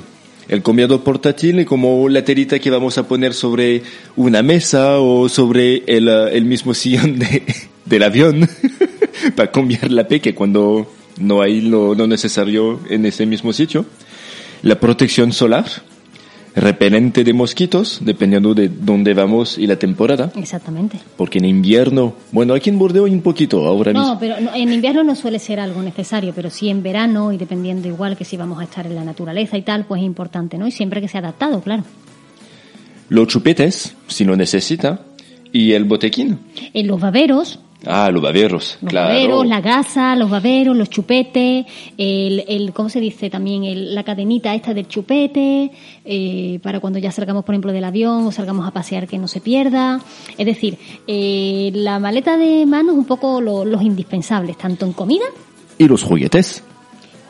El 0.47 0.63
cambiador 0.63 1.03
portátil 1.03 1.59
es 1.59 1.65
como 1.65 2.09
la 2.09 2.23
telita 2.23 2.59
que 2.59 2.69
vamos 2.69 2.97
a 2.97 3.07
poner 3.07 3.33
sobre 3.33 3.83
una 4.15 4.41
mesa 4.41 4.99
o 4.99 5.29
sobre 5.29 5.83
el, 5.85 6.07
eh, 6.07 6.29
el 6.31 6.45
mismo 6.45 6.73
sillón 6.73 7.19
de, 7.19 7.43
del 7.85 8.03
avión 8.03 8.49
para 9.35 9.51
cambiar 9.51 9.91
la 9.91 10.07
peque 10.07 10.33
cuando 10.33 10.91
no 11.19 11.41
hay 11.41 11.61
lo, 11.61 11.93
lo 11.93 12.07
necesario 12.07 12.79
en 12.89 13.05
ese 13.05 13.25
mismo 13.25 13.53
sitio. 13.53 13.85
La 14.63 14.79
protección 14.79 15.33
solar, 15.33 15.65
repelente 16.55 17.23
de 17.23 17.33
mosquitos, 17.33 17.99
dependiendo 18.01 18.53
de 18.53 18.69
dónde 18.69 19.13
vamos 19.13 19.57
y 19.57 19.67
la 19.67 19.77
temporada. 19.77 20.31
Exactamente. 20.35 20.99
Porque 21.17 21.39
en 21.39 21.45
invierno, 21.45 22.15
bueno, 22.31 22.53
aquí 22.53 22.69
en 22.69 22.77
Bordeaux 22.77 23.07
hay 23.07 23.13
un 23.13 23.21
poquito 23.21 23.65
ahora 23.65 23.93
mismo. 23.93 24.07
No, 24.07 24.19
pero 24.19 24.35
en 24.37 24.73
invierno 24.73 25.03
no 25.03 25.15
suele 25.15 25.39
ser 25.39 25.59
algo 25.59 25.81
necesario, 25.81 26.33
pero 26.35 26.49
sí 26.49 26.69
en 26.69 26.83
verano 26.83 27.31
y 27.31 27.37
dependiendo 27.37 27.87
igual 27.87 28.17
que 28.17 28.25
si 28.25 28.37
vamos 28.37 28.59
a 28.59 28.63
estar 28.63 28.85
en 28.85 28.95
la 28.95 29.03
naturaleza 29.03 29.57
y 29.57 29.61
tal, 29.61 29.85
pues 29.85 30.01
es 30.01 30.05
importante, 30.05 30.57
¿no? 30.57 30.67
Y 30.67 30.71
siempre 30.71 31.01
que 31.01 31.07
sea 31.07 31.21
adaptado, 31.21 31.61
claro. 31.61 31.83
Los 33.09 33.27
chupetes, 33.27 33.95
si 34.07 34.23
lo 34.23 34.35
necesita, 34.35 35.01
y 35.51 35.73
el 35.73 35.83
botequín. 35.85 36.39
En 36.73 36.87
los 36.87 36.99
baberos, 36.99 37.59
Ah, 37.85 38.11
los 38.11 38.21
baberos, 38.21 38.77
los 38.81 38.89
claro. 38.91 39.07
baberos, 39.09 39.47
la 39.47 39.59
gasa, 39.59 40.15
los 40.15 40.29
baberos, 40.29 40.75
los 40.77 40.89
chupetes, 40.89 41.65
el, 41.97 42.43
el 42.47 42.73
¿cómo 42.73 42.89
se 42.89 42.99
dice? 42.99 43.29
También 43.31 43.63
el- 43.63 43.95
la 43.95 44.03
cadenita 44.03 44.53
esta 44.53 44.73
del 44.73 44.87
chupete, 44.87 45.71
eh, 46.05 46.59
para 46.61 46.79
cuando 46.79 46.99
ya 46.99 47.11
salgamos, 47.11 47.43
por 47.43 47.55
ejemplo, 47.55 47.71
del 47.71 47.83
avión 47.83 48.25
o 48.27 48.31
salgamos 48.31 48.67
a 48.67 48.71
pasear 48.71 49.07
que 49.07 49.17
no 49.17 49.27
se 49.27 49.41
pierda. 49.41 49.99
Es 50.37 50.45
decir, 50.45 50.77
eh, 51.07 51.71
la 51.73 51.97
maleta 51.97 52.37
de 52.37 52.65
mano 52.67 52.91
es 52.91 52.97
un 52.99 53.05
poco 53.05 53.41
lo- 53.41 53.65
los 53.65 53.81
indispensables, 53.81 54.57
tanto 54.59 54.85
en 54.85 54.93
comida, 54.93 55.25
Y 55.79 55.87
los 55.87 56.03
juguetes. 56.03 56.63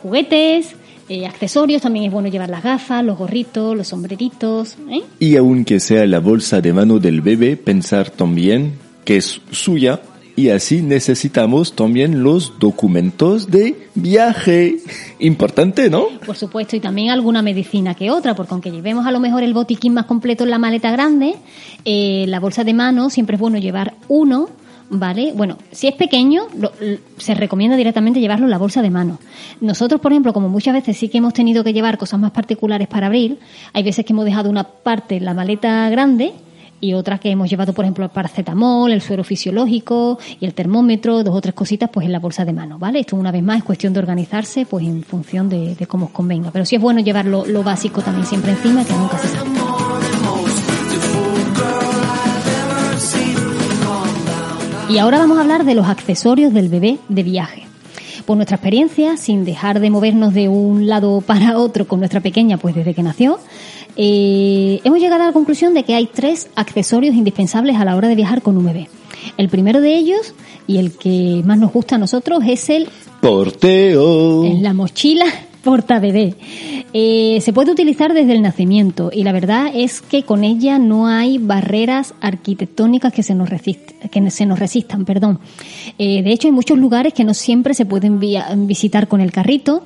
juguetes, 0.02 0.76
eh, 1.10 1.26
accesorios, 1.26 1.82
también 1.82 2.06
es 2.06 2.12
bueno 2.12 2.28
llevar 2.30 2.50
las 2.50 2.64
gafas, 2.64 3.04
los 3.06 3.18
gorritos, 3.18 3.76
los 3.78 3.88
sombreritos. 3.88 4.76
Y 5.20 5.36
aunque 5.38 5.80
sea 5.80 6.06
la 6.06 6.20
bolsa 6.20 6.60
de 6.62 6.74
mano 6.74 7.00
del 7.00 7.22
bebé, 7.22 7.56
pensar 7.58 8.10
también 8.10 8.74
que 9.06 9.18
es 9.18 9.42
suya 9.52 10.02
y 10.42 10.50
así 10.50 10.82
necesitamos 10.82 11.76
también 11.76 12.24
los 12.24 12.58
documentos 12.60 13.50
de 13.52 13.76
viaje. 13.96 14.78
Importante, 15.20 15.90
¿no? 15.90 16.08
Por 16.26 16.36
supuesto, 16.36 16.76
y 16.76 16.80
también 16.80 17.10
alguna 17.12 17.42
medicina 17.42 17.94
que 17.94 18.10
otra, 18.12 18.36
porque 18.36 18.54
aunque 18.54 18.72
llevemos 18.72 19.06
a 19.06 19.12
lo 19.12 19.20
mejor 19.20 19.44
el 19.44 19.54
botiquín 19.54 19.94
más 19.94 20.06
completo 20.06 20.44
en 20.44 20.50
la 20.50 20.58
maleta 20.58 20.92
grande, 20.92 21.36
eh, 21.86 22.26
la 22.28 22.40
bolsa 22.40 22.64
de 22.64 22.74
mano 22.74 23.10
siempre 23.10 23.36
es 23.36 23.40
bueno 23.40 23.58
llevar 23.60 23.94
uno, 24.08 24.50
¿vale? 24.90 25.32
Bueno, 25.36 25.58
si 25.72 25.88
es 25.88 25.96
pequeño, 25.96 26.44
lo- 26.58 26.72
se 27.18 27.34
recomienda 27.36 27.78
directamente 27.78 28.20
llevarlo 28.20 28.46
en 28.46 28.52
la 28.52 28.58
bolsa 28.58 28.82
de 28.82 28.90
mano. 28.90 29.20
Nosotros, 29.62 30.02
por 30.02 30.12
ejemplo, 30.12 30.34
como 30.34 30.50
muchas 30.50 30.74
veces 30.74 30.98
sí 30.98 31.08
que 31.08 31.20
hemos 31.20 31.34
tenido 31.34 31.64
que 31.64 31.72
llevar 31.74 31.98
cosas 31.98 32.20
más 32.20 32.32
particulares 32.32 32.88
para 32.88 33.08
abrir, 33.08 33.38
hay 33.74 33.84
veces 33.84 34.04
que 34.06 34.14
hemos 34.14 34.26
dejado 34.26 34.50
una 34.50 34.64
parte 34.64 35.16
en 35.18 35.26
la 35.26 35.34
maleta 35.34 35.90
grande 35.90 36.34
y 36.82 36.94
otras 36.94 37.20
que 37.20 37.30
hemos 37.30 37.50
llevado, 37.50 37.74
por 37.74 37.86
ejemplo, 37.86 38.04
el 38.04 38.10
paracetamol, 38.12 38.92
el 38.92 39.02
suero 39.02 39.24
fisiológico 39.24 40.18
y 40.40 40.46
el 40.46 40.54
termómetro, 40.54 41.24
dos 41.24 41.36
o 41.36 41.40
tres 41.40 41.54
cositas, 41.54 41.90
pues 41.90 42.08
en 42.08 42.12
la 42.12 42.20
bolsa 42.20 42.44
de 42.44 42.54
mano, 42.54 42.80
¿vale? 42.80 43.00
Esto 43.00 43.16
una 43.16 43.32
vez 43.32 43.44
más 43.44 43.60
es 43.60 43.64
cuestión 43.64 43.94
de 43.94 44.00
organizarse, 44.00 44.66
pues 44.66 44.86
en 44.86 45.04
función 45.04 45.48
de, 45.48 45.76
de 45.76 45.88
cómo 45.88 46.08
os 46.08 46.12
convenga. 46.12 46.50
Pero 46.52 46.66
sí 46.66 46.76
es 46.76 46.82
bueno 46.82 47.00
llevar 47.00 47.26
lo, 47.26 47.64
básico 47.64 48.02
también 48.02 48.26
siempre 48.26 48.52
encima, 48.52 48.84
que 48.84 48.94
nunca 48.94 49.18
se 49.20 49.28
sabe. 49.28 49.50
Y 54.90 54.98
ahora 54.98 55.20
vamos 55.20 55.38
a 55.38 55.42
hablar 55.42 55.64
de 55.64 55.74
los 55.74 55.88
accesorios 55.88 56.54
del 56.54 56.68
bebé 56.68 56.98
de 57.08 57.24
viaje. 57.24 57.64
Por 58.26 58.36
nuestra 58.36 58.58
experiencia, 58.58 59.16
sin 59.16 59.46
dejar 59.46 59.80
de 59.80 59.90
movernos 59.90 60.34
de 60.34 60.50
un 60.50 60.88
lado 60.88 61.22
para 61.22 61.58
otro 61.58 61.88
con 61.88 62.00
nuestra 62.00 62.20
pequeña, 62.20 62.58
pues 62.58 62.76
desde 62.76 62.94
que 62.94 63.02
nació, 63.02 63.40
eh, 63.96 64.80
hemos 64.84 65.00
llegado 65.00 65.24
a 65.24 65.28
la 65.28 65.34
conclusión 65.34 65.74
de 65.74 65.84
que 65.84 65.96
hay 65.96 66.08
tres 66.08 66.50
accesorios 66.56 67.16
indispensables 67.16 67.78
a 67.78 67.86
la 67.86 67.96
hora 67.96 68.08
de 68.08 68.16
viajar 68.16 68.42
con 68.42 68.58
un 68.58 68.66
bebé. 68.66 68.90
El 69.38 69.50
primero 69.50 69.82
de 69.82 69.96
ellos, 69.96 70.34
y 70.68 70.78
el 70.78 70.94
que 70.98 71.42
más 71.46 71.58
nos 71.58 71.72
gusta 71.72 71.96
a 71.96 71.98
nosotros, 72.00 72.44
es 72.48 72.70
el 72.70 72.88
Porteo. 73.22 74.46
en 74.46 74.64
la 74.64 74.74
mochila 74.74 75.26
porta 75.64 76.00
bebé. 76.00 76.36
Eh, 76.94 77.40
se 77.42 77.54
puede 77.54 77.72
utilizar 77.72 78.14
desde 78.14 78.34
el 78.34 78.42
nacimiento 78.42 79.12
y 79.14 79.24
la 79.24 79.32
verdad 79.32 79.72
es 79.74 80.02
que 80.02 80.24
con 80.24 80.44
ella 80.44 80.78
no 80.80 81.08
hay 81.08 81.38
barreras 81.38 82.14
arquitectónicas 82.20 83.14
que 83.14 83.24
se 83.24 83.34
nos, 83.36 83.50
resist- 83.50 83.94
que 84.10 84.30
se 84.32 84.46
nos 84.46 84.60
resistan. 84.60 85.06
Perdón. 85.06 85.40
Eh, 85.98 86.22
de 86.24 86.32
hecho, 86.34 86.48
hay 86.48 86.52
muchos 86.52 86.78
lugares 86.78 87.14
que 87.14 87.24
no 87.24 87.34
siempre 87.34 87.74
se 87.74 87.86
pueden 87.86 88.20
visitar 88.68 89.08
con 89.08 89.22
el 89.22 89.32
carrito 89.32 89.84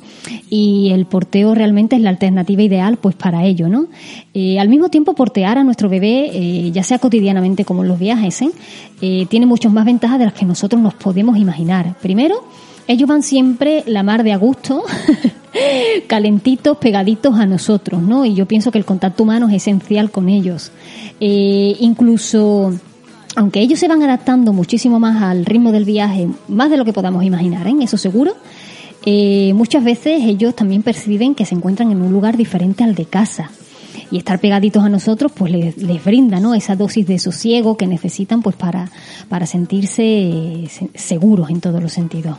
y 0.50 0.89
el 0.91 1.05
porteo 1.05 1.53
realmente 1.53 1.96
es 1.96 2.01
la 2.01 2.10
alternativa 2.10 2.62
ideal 2.63 2.98
pues 2.98 3.15
para 3.15 3.46
ello. 3.46 3.67
¿no? 3.67 3.88
Eh, 4.34 4.60
al 4.60 4.70
mismo 4.70 4.89
tiempo, 4.89 5.13
portear 5.13 5.58
a 5.58 5.63
nuestro 5.63 5.89
bebé, 5.89 6.32
eh, 6.34 6.72
ya 6.72 6.84
sea 6.84 7.00
cotidianamente 7.00 7.65
como 7.65 7.84
en 7.84 7.89
los 7.89 8.00
viajes, 8.00 8.39
tiene 9.29 9.46
muchas 9.46 9.72
más 9.72 9.86
ventajas 9.86 10.17
de 10.20 10.25
las 10.25 10.34
que 10.34 10.46
nosotros 10.46 10.82
nos 10.82 10.94
podemos 10.96 11.38
imaginar. 11.38 11.96
Primero, 12.01 12.44
ellos 12.88 13.08
van 13.08 13.24
siempre 13.24 13.84
la 13.88 14.03
mar 14.03 14.24
de 14.24 14.32
a 14.34 14.38
gusto, 14.38 14.84
calentitos, 16.08 16.78
pegaditos 16.78 17.36
a 17.40 17.46
nosotros, 17.46 18.02
¿no? 18.02 18.26
Y 18.26 18.34
yo 18.34 18.46
pienso 18.46 18.72
que 18.72 18.78
el 18.78 18.86
contacto 18.86 19.24
humano 19.24 19.48
es 19.50 19.56
esencial 19.56 20.12
con 20.12 20.30
ellos. 20.30 20.72
Eh, 21.20 21.76
incluso, 21.80 22.74
aunque 23.36 23.62
ellos 23.62 23.80
se 23.80 23.88
van 23.88 24.04
adaptando 24.04 24.54
muchísimo 24.54 25.00
más 25.00 25.22
al 25.22 25.46
ritmo 25.46 25.72
del 25.72 25.86
viaje, 25.86 26.28
más 26.48 26.70
de 26.70 26.78
lo 26.78 26.86
que 26.86 26.94
podamos 26.94 27.24
imaginar, 27.24 27.68
¿eh? 27.68 27.74
Eso 27.82 27.98
seguro. 27.98 28.36
eh, 29.06 29.54
muchas 29.54 29.84
veces 29.84 30.24
ellos 30.24 30.56
también 30.56 30.82
perciben 30.82 31.36
que 31.36 31.46
se 31.46 31.54
encuentran 31.56 31.92
en 31.92 32.02
un 32.02 32.12
lugar 32.12 32.38
diferente 32.38 32.84
al 32.84 32.96
de 32.96 33.06
casa 33.06 33.52
y 34.12 34.18
estar 34.18 34.40
pegaditos 34.40 34.84
a 34.84 34.90
nosotros 34.90 35.32
pues 35.36 35.52
les, 35.52 35.78
les 35.78 36.04
brinda 36.04 36.40
¿no? 36.40 36.54
esa 36.56 36.76
dosis 36.76 37.06
de 37.08 37.18
sosiego 37.20 37.76
que 37.78 37.88
necesitan 37.88 38.42
pues 38.42 38.56
para, 38.56 38.90
para 39.30 39.46
sentirse 39.46 40.04
eh, 40.04 40.68
se- 40.70 40.90
seguros 40.96 41.50
en 41.50 41.60
todos 41.62 41.82
los 41.82 41.92
sentidos. 41.94 42.38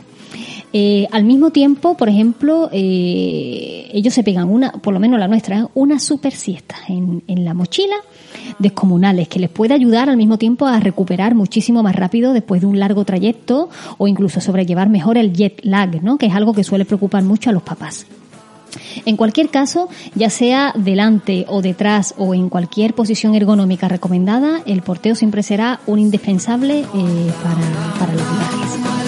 Eh, 0.79 1.07
al 1.11 1.23
mismo 1.23 1.49
tiempo, 1.49 1.97
por 1.97 2.07
ejemplo, 2.07 2.69
eh, 2.71 3.89
ellos 3.91 4.13
se 4.13 4.23
pegan 4.23 4.47
una, 4.47 4.71
por 4.73 4.93
lo 4.93 4.99
menos 4.99 5.19
la 5.19 5.27
nuestra, 5.27 5.67
una 5.73 5.97
super 5.97 6.33
siesta 6.33 6.75
en, 6.87 7.23
la 7.27 7.55
mochila 7.55 7.95
descomunales 8.59 9.27
que 9.27 9.39
les 9.39 9.49
puede 9.49 9.73
ayudar 9.73 10.07
al 10.07 10.17
mismo 10.17 10.37
tiempo 10.37 10.67
a 10.67 10.79
recuperar 10.79 11.33
muchísimo 11.33 11.81
más 11.81 11.95
rápido 11.95 12.31
después 12.31 12.61
de 12.61 12.67
un 12.67 12.77
largo 12.77 13.05
trayecto 13.05 13.71
o 13.97 14.07
incluso 14.07 14.39
sobrellevar 14.39 14.87
mejor 14.87 15.17
el 15.17 15.33
jet 15.33 15.61
lag, 15.63 16.03
¿no? 16.03 16.19
que 16.19 16.27
es 16.27 16.35
algo 16.35 16.53
que 16.53 16.63
suele 16.63 16.85
preocupar 16.85 17.23
mucho 17.23 17.49
a 17.49 17.53
los 17.53 17.63
papás. 17.63 18.05
En 19.07 19.17
cualquier 19.17 19.49
caso, 19.49 19.89
ya 20.13 20.29
sea 20.29 20.73
delante 20.75 21.47
o 21.49 21.63
detrás 21.63 22.13
o 22.19 22.35
en 22.35 22.49
cualquier 22.49 22.93
posición 22.93 23.33
ergonómica 23.33 23.87
recomendada, 23.87 24.61
el 24.67 24.83
porteo 24.83 25.15
siempre 25.15 25.41
será 25.41 25.79
un 25.87 25.97
indispensable 25.97 26.81
eh, 26.81 27.31
para 27.99 28.13
los 28.13 28.21
viajes. 28.21 29.06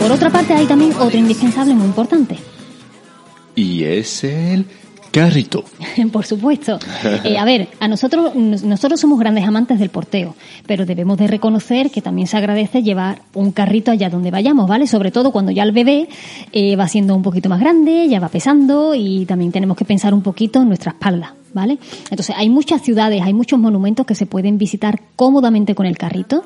Por 0.00 0.10
otra 0.12 0.30
parte, 0.30 0.54
hay 0.54 0.64
también 0.64 0.94
otro 0.94 1.18
indispensable 1.18 1.74
muy 1.74 1.84
importante. 1.84 2.38
Y 3.54 3.84
es 3.84 4.24
el 4.24 4.64
carrito. 5.10 5.64
Por 6.12 6.24
supuesto. 6.26 6.78
Eh, 7.24 7.36
a 7.38 7.44
ver, 7.44 7.68
a 7.80 7.88
nosotros 7.88 8.34
nos- 8.34 8.62
nosotros 8.62 9.00
somos 9.00 9.18
grandes 9.18 9.44
amantes 9.46 9.78
del 9.78 9.90
porteo, 9.90 10.34
pero 10.66 10.86
debemos 10.86 11.18
de 11.18 11.26
reconocer 11.26 11.90
que 11.90 12.00
también 12.02 12.28
se 12.28 12.36
agradece 12.36 12.82
llevar 12.82 13.22
un 13.34 13.52
carrito 13.52 13.90
allá 13.90 14.08
donde 14.10 14.30
vayamos, 14.30 14.68
¿vale? 14.68 14.86
Sobre 14.86 15.10
todo 15.10 15.32
cuando 15.32 15.50
ya 15.50 15.62
el 15.64 15.72
bebé 15.72 16.08
eh, 16.52 16.76
va 16.76 16.88
siendo 16.88 17.14
un 17.16 17.22
poquito 17.22 17.48
más 17.48 17.60
grande, 17.60 18.06
ya 18.08 18.20
va 18.20 18.28
pesando 18.28 18.94
y 18.94 19.24
también 19.26 19.52
tenemos 19.52 19.76
que 19.76 19.84
pensar 19.84 20.14
un 20.14 20.22
poquito 20.22 20.62
en 20.62 20.68
nuestra 20.68 20.92
espalda, 20.92 21.34
¿vale? 21.52 21.78
Entonces, 22.10 22.34
hay 22.38 22.48
muchas 22.48 22.82
ciudades, 22.82 23.22
hay 23.22 23.34
muchos 23.34 23.58
monumentos 23.58 24.06
que 24.06 24.14
se 24.14 24.26
pueden 24.26 24.58
visitar 24.58 25.00
cómodamente 25.16 25.74
con 25.74 25.86
el 25.86 25.96
carrito 25.98 26.44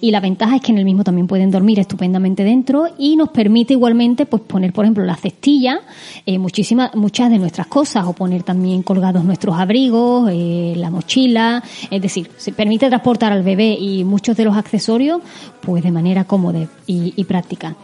y 0.00 0.10
la 0.12 0.20
ventaja 0.20 0.56
es 0.56 0.62
que 0.62 0.72
en 0.72 0.78
el 0.78 0.84
mismo 0.84 1.04
también 1.04 1.26
pueden 1.26 1.50
dormir 1.50 1.78
estupendamente 1.80 2.44
dentro 2.44 2.86
y 2.98 3.16
nos 3.16 3.30
permite 3.30 3.74
igualmente 3.74 4.26
pues 4.26 4.42
poner, 4.42 4.72
por 4.72 4.84
ejemplo, 4.84 5.04
la 5.04 5.16
cestilla, 5.16 5.80
eh, 6.24 6.38
muchísimas, 6.38 6.94
muchas 6.94 7.30
de 7.30 7.38
nuestras 7.38 7.66
cosas 7.66 7.97
o 8.06 8.12
poner 8.12 8.42
también 8.42 8.82
colgados 8.82 9.24
nuestros 9.24 9.56
abrigos, 9.56 10.30
eh, 10.32 10.74
la 10.76 10.90
mochila, 10.90 11.62
es 11.90 12.02
decir, 12.02 12.30
se 12.36 12.52
permite 12.52 12.88
transportar 12.88 13.32
al 13.32 13.42
bebé 13.42 13.76
y 13.78 14.04
muchos 14.04 14.36
de 14.36 14.44
los 14.44 14.56
accesorios 14.56 15.20
pues 15.60 15.82
de 15.82 15.90
manera 15.90 16.24
cómoda 16.24 16.66
y, 16.86 17.24
práctica. 17.24 17.74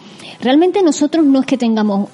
Realmente 0.41 0.83
nosotros 0.83 1.25
no 1.25 1.41
es 1.41 1.47
que 1.47 1.59
tengamos 1.59 2.09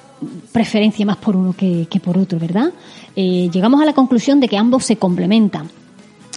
preferencia 0.51 1.05
más 1.05 1.17
por 1.17 1.35
uno 1.35 1.53
que, 1.53 1.87
que 1.89 1.99
por 1.99 2.17
otro, 2.17 2.37
¿verdad? 2.39 2.71
Eh, 3.15 3.49
llegamos 3.51 3.81
a 3.81 3.85
la 3.85 3.93
conclusión 3.93 4.39
de 4.39 4.47
que 4.47 4.57
ambos 4.57 4.85
se 4.85 4.97
complementan 4.97 5.69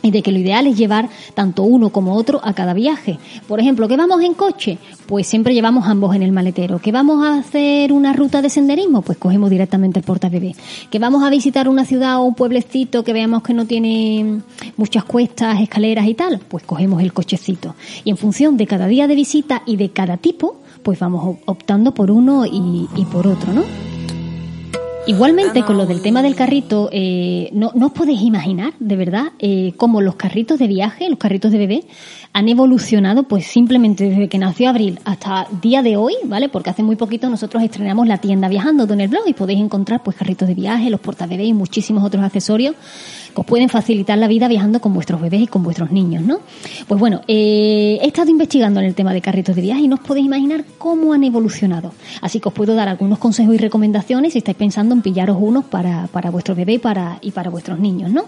y 0.05 0.11
de 0.11 0.23
que 0.23 0.31
lo 0.31 0.39
ideal 0.39 0.67
es 0.67 0.77
llevar 0.77 1.09
tanto 1.33 1.65
uno 1.65 1.89
como 1.89 2.15
otro 2.15 2.41
a 2.45 2.53
cada 2.53 2.75
viaje. 2.75 3.19
Por 3.49 3.59
ejemplo, 3.59 3.89
¿que 3.89 3.97
vamos 3.97 4.21
en 4.23 4.35
coche? 4.35 4.79
Pues 5.07 5.27
siempre 5.27 5.55
llevamos 5.55 5.89
ambos 5.89 6.15
en 6.15 6.23
el 6.23 6.31
maletero. 6.31 6.79
¿Que 6.79 6.93
vamos 6.93 7.25
a 7.25 7.39
hacer 7.39 7.91
una 7.91 8.13
ruta 8.13 8.43
de 8.43 8.51
senderismo? 8.51 9.01
Pues 9.01 9.17
cogemos 9.17 9.49
directamente 9.49 9.99
el 9.99 10.05
portabebé. 10.05 10.55
¿Que 10.91 10.99
vamos 10.99 11.25
a 11.25 11.31
visitar 11.31 11.69
una 11.69 11.87
ciudad 11.87 12.19
o 12.19 12.25
un 12.25 12.35
pueblecito 12.35 13.03
que 13.03 13.15
veamos 13.15 13.43
que 13.43 13.55
no 13.55 13.65
tiene 13.67 14.43
muchas 14.77 15.05
cuestas, 15.05 15.61
escaleras 15.63 16.07
y 16.07 16.15
tal? 16.15 16.39
Pues 16.47 16.65
cogemos 16.65 17.03
el 17.03 17.15
cochecito. 17.15 17.75
Y 18.05 18.11
en 18.11 18.19
función 18.19 18.59
de 18.59 18.67
cada 18.67 18.87
día 18.87 19.09
de 19.09 19.15
visita 19.15 19.63
y 19.65 19.77
de 19.77 19.91
cada 19.91 20.19
tipo, 20.19 20.57
pues 20.83 20.99
vamos 20.99 21.39
optando 21.47 21.95
por 21.95 22.11
uno 22.11 22.45
y 22.45 23.05
por 23.11 23.27
otro, 23.27 23.55
¿no? 23.55 23.94
Igualmente, 25.07 25.63
con 25.65 25.77
lo 25.77 25.85
del 25.85 26.01
tema 26.01 26.23
del 26.23 26.35
carrito, 26.35 26.89
eh, 26.91 27.51
no, 27.53 27.73
no 27.75 27.87
os 27.87 27.93
podéis 27.93 28.23
imaginar, 28.23 28.73
de 28.81 28.97
verdad, 28.97 29.33
eh, 29.39 29.75
cómo 29.77 30.01
los 30.01 30.17
carritos 30.17 30.59
de 30.59 30.67
viaje, 30.67 31.11
los 31.11 31.19
carritos 31.19 31.53
de 31.53 31.59
bebé, 31.59 31.85
han 32.33 32.49
evolucionado, 32.49 33.25
pues 33.25 33.47
simplemente 33.47 34.09
desde 34.09 34.29
que 34.31 34.39
nació 34.39 34.71
Abril 34.71 34.99
hasta 35.05 35.47
día 35.61 35.83
de 35.83 35.99
hoy, 35.99 36.15
¿vale? 36.25 36.49
Porque 36.49 36.71
hace 36.71 36.83
muy 36.83 36.97
poquito 36.97 37.29
nosotros 37.29 37.63
estrenamos 37.63 38.09
la 38.09 38.17
tienda 38.17 38.49
Viajando 38.49 38.91
en 38.91 39.03
el 39.03 39.09
blog 39.09 39.25
y 39.27 39.35
podéis 39.35 39.61
encontrar, 39.61 40.03
pues, 40.03 40.17
carritos 40.17 40.49
de 40.49 40.55
viaje, 40.55 40.89
los 40.89 41.01
portabebés 41.01 41.49
y 41.49 41.53
muchísimos 41.53 42.03
otros 42.03 42.25
accesorios 42.25 42.75
os 43.35 43.47
pueden 43.47 43.69
facilitar 43.69 44.19
la 44.19 44.29
vida 44.29 44.49
viajando 44.49 44.81
con 44.81 44.95
vuestros 44.95 45.21
bebés 45.21 45.43
y 45.43 45.47
con 45.47 45.63
vuestros 45.63 45.91
niños, 45.91 46.23
¿no? 46.23 46.41
Pues 46.87 47.01
bueno, 47.01 47.23
eh, 47.29 47.99
he 48.03 48.07
estado 48.07 48.31
investigando 48.31 48.81
en 48.81 48.87
el 48.87 48.95
tema 48.95 49.13
de 49.13 49.21
carritos 49.21 49.57
de 49.57 49.63
viaje 49.63 49.83
y 49.83 49.89
no 49.89 49.97
os 49.97 50.01
podéis 50.01 50.27
imaginar 50.27 50.65
cómo 50.79 51.13
han 51.13 51.25
evolucionado. 51.25 51.93
Así 52.21 52.41
que 52.41 52.49
os 52.49 52.55
puedo 52.55 52.75
dar 52.75 52.89
algunos 52.89 53.19
consejos 53.19 53.55
y 53.55 53.59
recomendaciones 53.59 54.33
si 54.33 54.39
estáis 54.39 54.57
pensando 54.57 54.95
en 54.95 55.03
pillaros 55.03 55.37
unos 55.41 55.65
para, 55.65 56.07
para 56.09 56.31
vuestro 56.31 56.55
bebé 56.55 56.75
y 56.75 56.79
para, 56.79 57.19
y 57.21 57.31
para 57.31 57.51
vuestros 57.51 57.79
niños, 57.79 58.11
¿no? 58.11 58.25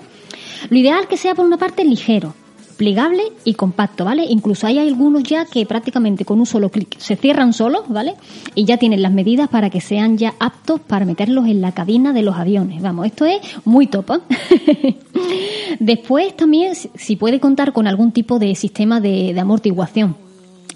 Lo 0.70 0.78
ideal 0.78 1.00
es 1.02 1.06
que 1.06 1.16
sea 1.16 1.34
por 1.34 1.44
una 1.44 1.58
parte 1.58 1.84
ligero, 1.84 2.34
plegable 2.76 3.22
y 3.44 3.54
compacto, 3.54 4.04
¿vale? 4.04 4.24
Incluso 4.28 4.66
hay 4.66 4.78
algunos 4.78 5.24
ya 5.24 5.44
que 5.44 5.66
prácticamente 5.66 6.24
con 6.24 6.38
un 6.38 6.46
solo 6.46 6.68
clic 6.68 6.98
se 6.98 7.16
cierran 7.16 7.52
solos, 7.52 7.84
¿vale? 7.88 8.14
Y 8.54 8.64
ya 8.64 8.76
tienen 8.76 9.02
las 9.02 9.12
medidas 9.12 9.48
para 9.48 9.70
que 9.70 9.80
sean 9.80 10.18
ya 10.18 10.34
aptos 10.38 10.80
para 10.80 11.04
meterlos 11.04 11.46
en 11.46 11.60
la 11.60 11.72
cabina 11.72 12.12
de 12.12 12.22
los 12.22 12.36
aviones. 12.36 12.82
Vamos, 12.82 13.06
esto 13.06 13.24
es 13.24 13.40
muy 13.64 13.86
top. 13.86 14.20
¿eh? 14.30 14.96
Después 15.80 16.36
también 16.36 16.74
si 16.74 17.16
puede 17.16 17.40
contar 17.40 17.72
con 17.72 17.86
algún 17.86 18.12
tipo 18.12 18.38
de 18.38 18.54
sistema 18.54 19.00
de 19.00 19.38
amortiguación 19.38 20.25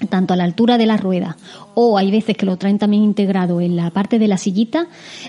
tanto 0.08 0.34
a 0.34 0.36
la 0.36 0.44
altura 0.44 0.78
de 0.78 0.86
la 0.86 0.96
rueda 0.96 1.36
o 1.74 1.98
hay 1.98 2.10
veces 2.10 2.36
que 2.36 2.46
lo 2.46 2.56
traen 2.56 2.78
también 2.78 3.02
integrado 3.02 3.60
en 3.60 3.76
la 3.76 3.90
parte 3.90 4.18
de 4.18 4.28
la 4.28 4.38
sillita, 4.38 4.86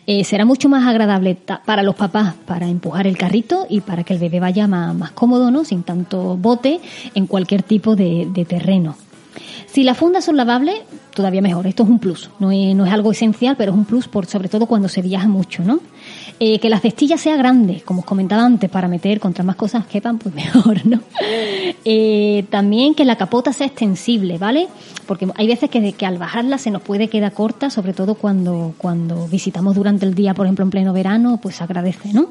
eh, 0.07 0.23
será 0.23 0.45
mucho 0.45 0.69
más 0.69 0.87
agradable 0.87 1.37
para 1.65 1.83
los 1.83 1.95
papás 1.95 2.33
para 2.45 2.67
empujar 2.67 3.07
el 3.07 3.17
carrito 3.17 3.65
y 3.69 3.81
para 3.81 4.03
que 4.03 4.13
el 4.13 4.19
bebé 4.19 4.39
vaya 4.39 4.67
más, 4.67 4.95
más 4.95 5.11
cómodo, 5.11 5.51
¿no? 5.51 5.63
Sin 5.63 5.83
tanto 5.83 6.37
bote 6.37 6.79
en 7.15 7.27
cualquier 7.27 7.63
tipo 7.63 7.95
de, 7.95 8.27
de 8.31 8.45
terreno. 8.45 8.95
Si 9.67 9.83
las 9.83 9.97
fundas 9.97 10.25
son 10.25 10.35
lavables, 10.35 10.75
todavía 11.13 11.41
mejor. 11.41 11.65
Esto 11.65 11.83
es 11.83 11.89
un 11.89 11.99
plus. 11.99 12.29
No 12.39 12.51
es, 12.51 12.75
no 12.75 12.85
es 12.85 12.91
algo 12.91 13.11
esencial, 13.11 13.55
pero 13.57 13.71
es 13.71 13.77
un 13.77 13.85
plus 13.85 14.07
por, 14.09 14.25
sobre 14.25 14.49
todo 14.49 14.65
cuando 14.65 14.89
se 14.89 15.01
viaja 15.01 15.29
mucho, 15.29 15.63
¿no? 15.63 15.79
Eh, 16.39 16.59
que 16.59 16.69
la 16.69 16.79
cestilla 16.79 17.17
sea 17.17 17.35
grande, 17.35 17.81
como 17.85 17.99
os 17.99 18.05
comentaba 18.05 18.43
antes, 18.43 18.69
para 18.69 18.87
meter 18.87 19.19
contra 19.19 19.43
más 19.43 19.55
cosas 19.55 19.85
quepan, 19.85 20.17
pues 20.17 20.33
mejor, 20.43 20.85
¿no? 20.85 20.99
Eh, 21.85 22.45
también 22.49 22.95
que 22.95 23.05
la 23.05 23.15
capota 23.15 23.53
sea 23.53 23.67
extensible, 23.67 24.37
¿vale? 24.37 24.67
Porque 25.05 25.27
hay 25.35 25.47
veces 25.47 25.69
que, 25.69 25.93
que 25.93 26.05
al 26.05 26.17
bajarla 26.17 26.57
se 26.57 26.71
nos 26.71 26.81
puede 26.81 27.09
quedar 27.09 27.33
corta, 27.33 27.69
sobre 27.69 27.93
todo 27.93 28.15
cuando, 28.15 28.73
cuando 28.77 29.27
visitamos 29.27 29.75
durante 29.75 30.05
el 30.05 30.15
día, 30.15 30.33
por 30.33 30.47
ejemplo, 30.47 30.63
en 30.63 30.71
pleno 30.71 30.93
verano, 30.93 31.39
pues 31.41 31.55
se 31.57 31.63
agradece, 31.63 32.11
¿no? 32.13 32.29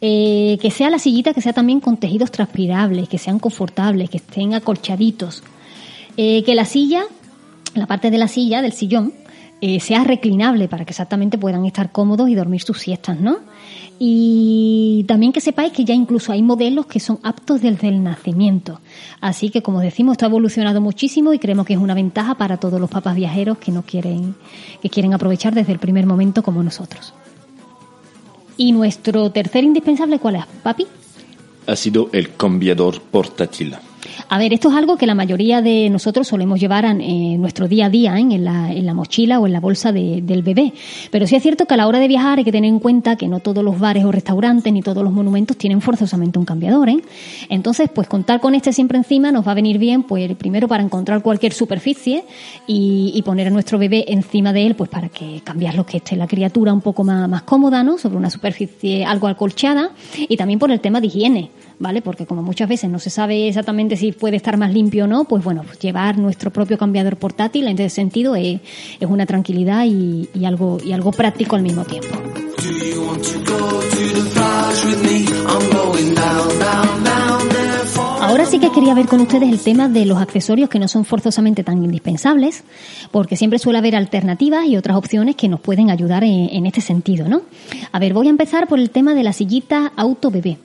Eh, 0.00 0.58
que 0.60 0.70
sea 0.70 0.90
la 0.90 0.98
sillita 0.98 1.32
que 1.32 1.40
sea 1.40 1.54
también 1.54 1.80
con 1.80 1.96
tejidos 1.96 2.30
transpirables, 2.30 3.08
que 3.08 3.18
sean 3.18 3.38
confortables, 3.38 4.10
que 4.10 4.18
estén 4.18 4.54
acolchaditos. 4.54 5.42
Eh, 6.16 6.42
que 6.44 6.54
la 6.54 6.64
silla, 6.64 7.04
la 7.74 7.86
parte 7.86 8.10
de 8.10 8.18
la 8.18 8.28
silla, 8.28 8.62
del 8.62 8.72
sillón, 8.72 9.12
eh, 9.60 9.80
sea 9.80 10.04
reclinable 10.04 10.68
para 10.68 10.84
que 10.84 10.90
exactamente 10.90 11.38
puedan 11.38 11.64
estar 11.64 11.90
cómodos 11.90 12.28
y 12.28 12.34
dormir 12.34 12.62
sus 12.62 12.78
siestas, 12.78 13.18
¿no? 13.18 13.38
Y 13.98 15.04
también 15.08 15.32
que 15.32 15.40
sepáis 15.40 15.72
que 15.72 15.84
ya 15.84 15.94
incluso 15.94 16.30
hay 16.30 16.42
modelos 16.42 16.84
que 16.84 17.00
son 17.00 17.18
aptos 17.22 17.62
desde 17.62 17.88
el 17.88 18.02
nacimiento. 18.02 18.80
Así 19.22 19.48
que, 19.48 19.62
como 19.62 19.80
decimos, 19.80 20.12
esto 20.12 20.26
ha 20.26 20.28
evolucionado 20.28 20.82
muchísimo 20.82 21.32
y 21.32 21.38
creemos 21.38 21.64
que 21.64 21.72
es 21.72 21.78
una 21.78 21.94
ventaja 21.94 22.34
para 22.34 22.58
todos 22.58 22.78
los 22.78 22.90
papás 22.90 23.16
viajeros 23.16 23.56
que 23.56 23.72
no 23.72 23.82
quieren, 23.82 24.34
que 24.82 24.90
quieren 24.90 25.14
aprovechar 25.14 25.54
desde 25.54 25.72
el 25.72 25.78
primer 25.78 26.04
momento 26.04 26.42
como 26.42 26.62
nosotros. 26.62 27.14
Y 28.58 28.72
nuestro 28.72 29.30
tercer 29.30 29.64
indispensable, 29.64 30.18
¿cuál 30.18 30.36
es, 30.36 30.46
papi? 30.62 30.86
Ha 31.66 31.76
sido 31.76 32.10
el 32.12 32.36
cambiador 32.36 33.00
portátil. 33.00 33.76
A 34.28 34.38
ver, 34.38 34.52
esto 34.52 34.70
es 34.70 34.74
algo 34.74 34.96
que 34.96 35.06
la 35.06 35.14
mayoría 35.14 35.62
de 35.62 35.88
nosotros 35.90 36.28
solemos 36.28 36.60
llevar 36.60 36.84
en 36.84 37.00
eh, 37.00 37.36
nuestro 37.38 37.68
día 37.68 37.86
a 37.86 37.90
día, 37.90 38.16
¿eh? 38.16 38.20
en, 38.20 38.44
la, 38.44 38.72
en, 38.72 38.86
la, 38.86 38.94
mochila 38.94 39.38
o 39.40 39.46
en 39.46 39.52
la 39.52 39.60
bolsa 39.60 39.92
de, 39.92 40.20
del 40.22 40.42
bebé. 40.42 40.72
Pero 41.10 41.26
sí 41.26 41.36
es 41.36 41.42
cierto 41.42 41.66
que 41.66 41.74
a 41.74 41.76
la 41.76 41.86
hora 41.86 41.98
de 41.98 42.08
viajar 42.08 42.38
hay 42.38 42.44
que 42.44 42.52
tener 42.52 42.68
en 42.68 42.78
cuenta 42.78 43.16
que 43.16 43.28
no 43.28 43.40
todos 43.40 43.62
los 43.62 43.78
bares 43.78 44.04
o 44.04 44.12
restaurantes 44.12 44.72
ni 44.72 44.82
todos 44.82 45.02
los 45.02 45.12
monumentos 45.12 45.56
tienen 45.56 45.80
forzosamente 45.80 46.38
un 46.38 46.44
cambiador. 46.44 46.88
¿eh? 46.88 47.00
Entonces, 47.48 47.90
pues 47.94 48.08
contar 48.08 48.40
con 48.40 48.54
este 48.54 48.72
siempre 48.72 48.98
encima 48.98 49.32
nos 49.32 49.46
va 49.46 49.52
a 49.52 49.54
venir 49.54 49.78
bien, 49.78 50.02
pues 50.02 50.34
primero 50.36 50.68
para 50.68 50.82
encontrar 50.82 51.22
cualquier 51.22 51.52
superficie 51.52 52.24
y, 52.66 53.22
poner 53.26 53.48
a 53.48 53.50
nuestro 53.50 53.76
bebé 53.76 54.04
encima 54.06 54.52
de 54.52 54.66
él, 54.66 54.76
pues 54.76 54.88
para 54.88 55.08
que 55.08 55.40
cambiar 55.42 55.74
lo 55.74 55.84
que 55.84 55.96
esté 55.96 56.14
la 56.14 56.28
criatura 56.28 56.72
un 56.72 56.80
poco 56.80 57.02
más, 57.02 57.28
más 57.28 57.42
cómoda, 57.42 57.82
¿no? 57.82 57.98
Sobre 57.98 58.16
una 58.16 58.30
superficie 58.30 59.04
algo 59.04 59.26
acolchada 59.26 59.90
y 60.16 60.36
también 60.36 60.60
por 60.60 60.70
el 60.70 60.80
tema 60.80 61.00
de 61.00 61.08
higiene. 61.08 61.50
¿vale? 61.78 62.02
Porque 62.02 62.26
como 62.26 62.42
muchas 62.42 62.68
veces 62.68 62.90
no 62.90 62.98
se 62.98 63.10
sabe 63.10 63.48
exactamente 63.48 63.95
si 63.96 64.12
puede 64.12 64.36
estar 64.36 64.56
más 64.56 64.72
limpio 64.72 65.04
o 65.04 65.06
no, 65.06 65.24
pues 65.24 65.42
bueno, 65.42 65.62
pues 65.64 65.78
llevar 65.78 66.18
nuestro 66.18 66.50
propio 66.50 66.78
cambiador 66.78 67.16
portátil 67.16 67.66
en 67.68 67.78
ese 67.78 67.90
sentido 67.90 68.36
es, 68.36 68.60
es 69.00 69.08
una 69.08 69.26
tranquilidad 69.26 69.84
y, 69.84 70.28
y, 70.34 70.44
algo, 70.44 70.78
y 70.84 70.92
algo 70.92 71.12
práctico 71.12 71.56
al 71.56 71.62
mismo 71.62 71.84
tiempo. 71.84 72.08
Ahora 78.20 78.44
sí 78.44 78.58
que 78.58 78.70
quería 78.70 78.92
ver 78.94 79.06
con 79.06 79.20
ustedes 79.20 79.48
el 79.48 79.60
tema 79.60 79.88
de 79.88 80.04
los 80.04 80.18
accesorios 80.18 80.68
que 80.68 80.78
no 80.78 80.88
son 80.88 81.04
forzosamente 81.04 81.62
tan 81.62 81.82
indispensables, 81.84 82.64
porque 83.12 83.36
siempre 83.36 83.58
suele 83.58 83.78
haber 83.78 83.94
alternativas 83.94 84.66
y 84.66 84.76
otras 84.76 84.96
opciones 84.96 85.36
que 85.36 85.48
nos 85.48 85.60
pueden 85.60 85.90
ayudar 85.90 86.24
en, 86.24 86.48
en 86.50 86.66
este 86.66 86.80
sentido, 86.80 87.28
¿no? 87.28 87.42
A 87.92 87.98
ver, 87.98 88.14
voy 88.14 88.26
a 88.26 88.30
empezar 88.30 88.66
por 88.66 88.80
el 88.80 88.90
tema 88.90 89.14
de 89.14 89.22
la 89.22 89.32
sillita 89.32 89.92
auto 89.96 90.30
bebé. 90.30 90.58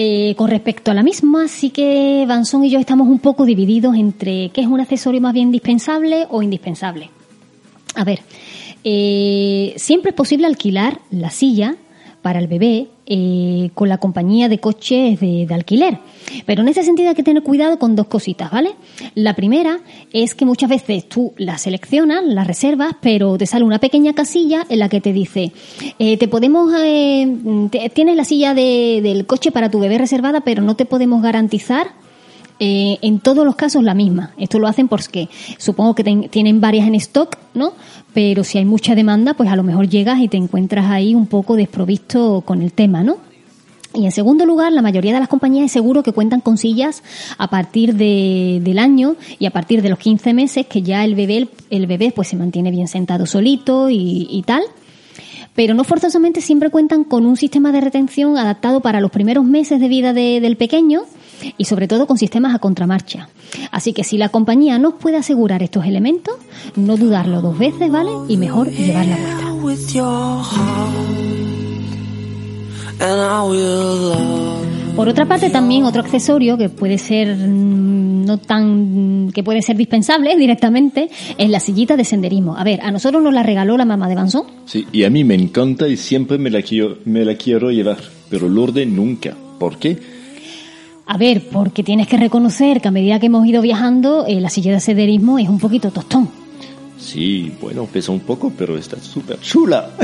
Eh, 0.00 0.36
con 0.36 0.48
respecto 0.48 0.92
a 0.92 0.94
la 0.94 1.02
misma, 1.02 1.48
sí 1.48 1.70
que 1.70 2.24
Banson 2.28 2.64
y 2.64 2.70
yo 2.70 2.78
estamos 2.78 3.08
un 3.08 3.18
poco 3.18 3.44
divididos 3.44 3.96
entre 3.96 4.50
qué 4.50 4.60
es 4.60 4.68
un 4.68 4.80
accesorio 4.80 5.20
más 5.20 5.32
bien 5.32 5.48
indispensable 5.48 6.24
o 6.30 6.40
indispensable. 6.40 7.10
A 7.96 8.04
ver, 8.04 8.20
eh, 8.84 9.74
siempre 9.76 10.10
es 10.10 10.14
posible 10.14 10.46
alquilar 10.46 11.00
la 11.10 11.30
silla 11.30 11.74
para 12.22 12.38
el 12.38 12.46
bebé 12.46 12.86
eh, 13.10 13.70
con 13.72 13.88
la 13.88 13.96
compañía 13.96 14.50
de 14.50 14.58
coches 14.58 15.18
de, 15.18 15.46
alquiler. 15.50 15.98
Pero 16.44 16.60
en 16.60 16.68
ese 16.68 16.82
sentido 16.82 17.08
hay 17.08 17.14
que 17.14 17.22
tener 17.22 17.42
cuidado 17.42 17.78
con 17.78 17.96
dos 17.96 18.06
cositas, 18.06 18.50
¿vale? 18.50 18.72
La 19.14 19.32
primera 19.34 19.78
es 20.12 20.34
que 20.34 20.44
muchas 20.44 20.68
veces 20.68 21.08
tú 21.08 21.32
la 21.38 21.56
seleccionas, 21.56 22.22
la 22.22 22.44
reservas, 22.44 22.96
pero 23.00 23.38
te 23.38 23.46
sale 23.46 23.64
una 23.64 23.78
pequeña 23.78 24.12
casilla 24.12 24.66
en 24.68 24.78
la 24.80 24.90
que 24.90 25.00
te 25.00 25.14
dice, 25.14 25.52
eh, 25.98 26.18
te 26.18 26.28
podemos, 26.28 26.70
eh, 26.76 27.26
tienes 27.94 28.14
la 28.14 28.26
silla 28.26 28.52
de, 28.52 29.00
del 29.02 29.24
coche 29.24 29.52
para 29.52 29.70
tu 29.70 29.80
bebé 29.80 29.96
reservada, 29.96 30.42
pero 30.42 30.60
no 30.60 30.76
te 30.76 30.84
podemos 30.84 31.22
garantizar 31.22 31.86
en 32.60 33.20
todos 33.20 33.46
los 33.46 33.54
casos 33.54 33.84
la 33.84 33.94
misma. 33.94 34.34
Esto 34.36 34.58
lo 34.58 34.66
hacen 34.66 34.88
porque 34.88 35.28
supongo 35.58 35.94
que 35.94 36.02
tienen 36.28 36.60
varias 36.60 36.88
en 36.88 36.96
stock, 36.96 37.38
¿no? 37.54 37.72
Pero 38.14 38.44
si 38.44 38.58
hay 38.58 38.64
mucha 38.64 38.94
demanda, 38.94 39.34
pues 39.34 39.50
a 39.50 39.56
lo 39.56 39.62
mejor 39.62 39.88
llegas 39.88 40.20
y 40.20 40.28
te 40.28 40.36
encuentras 40.36 40.86
ahí 40.86 41.14
un 41.14 41.26
poco 41.26 41.56
desprovisto 41.56 42.42
con 42.44 42.62
el 42.62 42.72
tema, 42.72 43.02
¿no? 43.02 43.18
Y 43.94 44.04
en 44.04 44.12
segundo 44.12 44.44
lugar, 44.44 44.72
la 44.72 44.82
mayoría 44.82 45.14
de 45.14 45.20
las 45.20 45.28
compañías 45.28 45.72
seguro 45.72 46.02
que 46.02 46.12
cuentan 46.12 46.40
con 46.40 46.58
sillas 46.58 47.02
a 47.38 47.48
partir 47.48 47.94
de, 47.94 48.60
del 48.62 48.78
año 48.78 49.16
y 49.38 49.46
a 49.46 49.50
partir 49.50 49.82
de 49.82 49.88
los 49.88 49.98
15 49.98 50.34
meses 50.34 50.66
que 50.66 50.82
ya 50.82 51.04
el 51.04 51.14
bebé, 51.14 51.48
el 51.70 51.86
bebé 51.86 52.12
pues 52.14 52.28
se 52.28 52.36
mantiene 52.36 52.70
bien 52.70 52.86
sentado 52.86 53.26
solito 53.26 53.88
y, 53.88 54.26
y 54.30 54.42
tal 54.42 54.62
pero 55.58 55.74
no 55.74 55.82
forzosamente 55.82 56.40
siempre 56.40 56.70
cuentan 56.70 57.02
con 57.02 57.26
un 57.26 57.36
sistema 57.36 57.72
de 57.72 57.80
retención 57.80 58.38
adaptado 58.38 58.80
para 58.80 59.00
los 59.00 59.10
primeros 59.10 59.44
meses 59.44 59.80
de 59.80 59.88
vida 59.88 60.12
de, 60.12 60.40
del 60.40 60.56
pequeño 60.56 61.02
y 61.56 61.64
sobre 61.64 61.88
todo 61.88 62.06
con 62.06 62.18
sistemas 62.18 62.54
a 62.54 62.58
contramarcha. 62.58 63.28
Así 63.70 63.92
que 63.92 64.04
si 64.04 64.18
la 64.18 64.28
compañía 64.28 64.78
nos 64.78 64.94
puede 64.94 65.16
asegurar 65.16 65.62
estos 65.62 65.86
elementos, 65.86 66.34
no 66.76 66.96
dudarlo 66.96 67.40
dos 67.40 67.58
veces, 67.58 67.90
¿vale? 67.90 68.10
Y 68.28 68.36
mejor 68.36 68.70
llevar 68.70 69.06
la 69.06 69.16
vuelta. 69.16 69.48
Por 74.96 75.08
otra 75.08 75.26
parte, 75.26 75.50
también 75.50 75.84
otro 75.84 76.00
accesorio 76.00 76.58
que 76.58 76.68
puede 76.68 76.98
ser 76.98 77.36
mm, 77.36 78.24
no 78.24 78.38
tan 78.38 79.30
que 79.32 79.44
puede 79.44 79.62
ser 79.62 79.76
dispensable 79.76 80.36
directamente 80.38 81.08
es 81.36 81.48
la 81.48 81.60
sillita 81.60 81.96
de 81.96 82.04
senderismo. 82.04 82.56
A 82.56 82.64
ver, 82.64 82.80
a 82.80 82.90
nosotros 82.90 83.22
nos 83.22 83.32
la 83.32 83.44
regaló 83.44 83.76
la 83.76 83.84
mamá 83.84 84.08
de 84.08 84.16
Banzón. 84.16 84.46
Sí, 84.66 84.86
y 84.90 85.04
a 85.04 85.10
mí 85.10 85.22
me 85.22 85.34
encanta 85.34 85.86
y 85.86 85.96
siempre 85.96 86.38
me 86.38 86.50
la 86.50 86.62
quiero, 86.62 86.98
me 87.04 87.24
la 87.24 87.36
quiero 87.36 87.70
llevar, 87.70 87.98
pero 88.28 88.48
Lourdes 88.48 88.88
nunca. 88.88 89.36
¿Por 89.60 89.78
qué? 89.78 90.17
A 91.10 91.16
ver, 91.16 91.48
porque 91.50 91.82
tienes 91.82 92.06
que 92.06 92.16
reconocer 92.18 92.80
que 92.80 92.88
a 92.88 92.90
medida 92.90 93.18
que 93.18 93.26
hemos 93.26 93.46
ido 93.46 93.62
viajando, 93.62 94.26
eh, 94.26 94.40
la 94.40 94.50
silla 94.50 94.72
de 94.72 94.80
senderismo 94.80 95.38
es 95.38 95.48
un 95.48 95.58
poquito 95.58 95.90
tostón. 95.90 96.28
Sí, 96.98 97.52
bueno, 97.62 97.86
pesa 97.86 98.12
un 98.12 98.20
poco, 98.20 98.52
pero 98.56 98.76
está 98.76 98.96
súper 99.00 99.40
chula. 99.40 99.90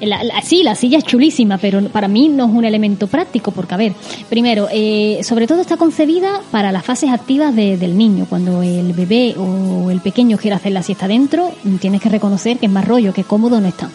La- 0.00 0.22
la- 0.22 0.42
sí, 0.42 0.62
la 0.62 0.74
silla 0.74 0.98
es 0.98 1.04
chulísima, 1.04 1.56
pero 1.56 1.80
para 1.88 2.08
mí 2.08 2.28
no 2.28 2.44
es 2.44 2.50
un 2.52 2.64
elemento 2.66 3.06
práctico, 3.06 3.52
porque, 3.52 3.72
a 3.74 3.76
ver, 3.78 3.92
primero, 4.28 4.68
eh, 4.70 5.20
sobre 5.22 5.46
todo 5.46 5.62
está 5.62 5.76
concebida 5.78 6.42
para 6.50 6.72
las 6.72 6.84
fases 6.84 7.10
activas 7.10 7.56
de- 7.56 7.78
del 7.78 7.96
niño. 7.96 8.26
Cuando 8.28 8.62
el 8.62 8.92
bebé 8.92 9.34
o 9.38 9.90
el 9.90 10.00
pequeño 10.00 10.36
quiere 10.36 10.56
hacer 10.56 10.72
la 10.72 10.82
siesta 10.82 11.08
dentro, 11.08 11.50
tienes 11.80 12.02
que 12.02 12.10
reconocer 12.10 12.58
que 12.58 12.66
es 12.66 12.72
más 12.72 12.84
rollo, 12.86 13.14
que 13.14 13.24
cómodo 13.24 13.60
no 13.60 13.68
está. 13.68 13.88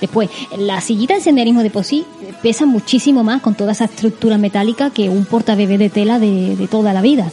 Después, 0.00 0.30
la 0.56 0.80
sillita 0.80 1.14
de 1.14 1.20
senderismo 1.20 1.62
de 1.62 1.70
por 1.70 1.84
sí 1.84 2.04
pesa 2.42 2.66
muchísimo 2.66 3.22
más 3.22 3.42
con 3.42 3.54
toda 3.54 3.72
esa 3.72 3.84
estructura 3.84 4.38
metálica 4.38 4.90
que 4.90 5.08
un 5.08 5.24
portabebé 5.24 5.78
de 5.78 5.90
tela 5.90 6.18
de, 6.18 6.56
de 6.56 6.68
toda 6.68 6.92
la 6.92 7.02
vida. 7.02 7.30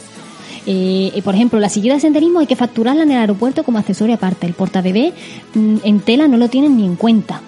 Eh, 0.70 1.12
eh, 1.14 1.22
por 1.22 1.34
ejemplo, 1.34 1.58
la 1.58 1.70
sillita 1.70 1.94
de 1.94 2.00
senderismo 2.00 2.40
hay 2.40 2.46
que 2.46 2.54
facturarla 2.54 3.04
en 3.04 3.12
el 3.12 3.16
aeropuerto 3.16 3.64
como 3.64 3.78
accesorio 3.78 4.16
aparte. 4.16 4.46
El 4.46 4.52
portabebé 4.52 5.14
mm, 5.54 5.76
en 5.82 6.00
tela 6.00 6.28
no 6.28 6.36
lo 6.36 6.48
tienen 6.48 6.76
ni 6.76 6.84
en 6.84 6.96
cuenta. 6.96 7.40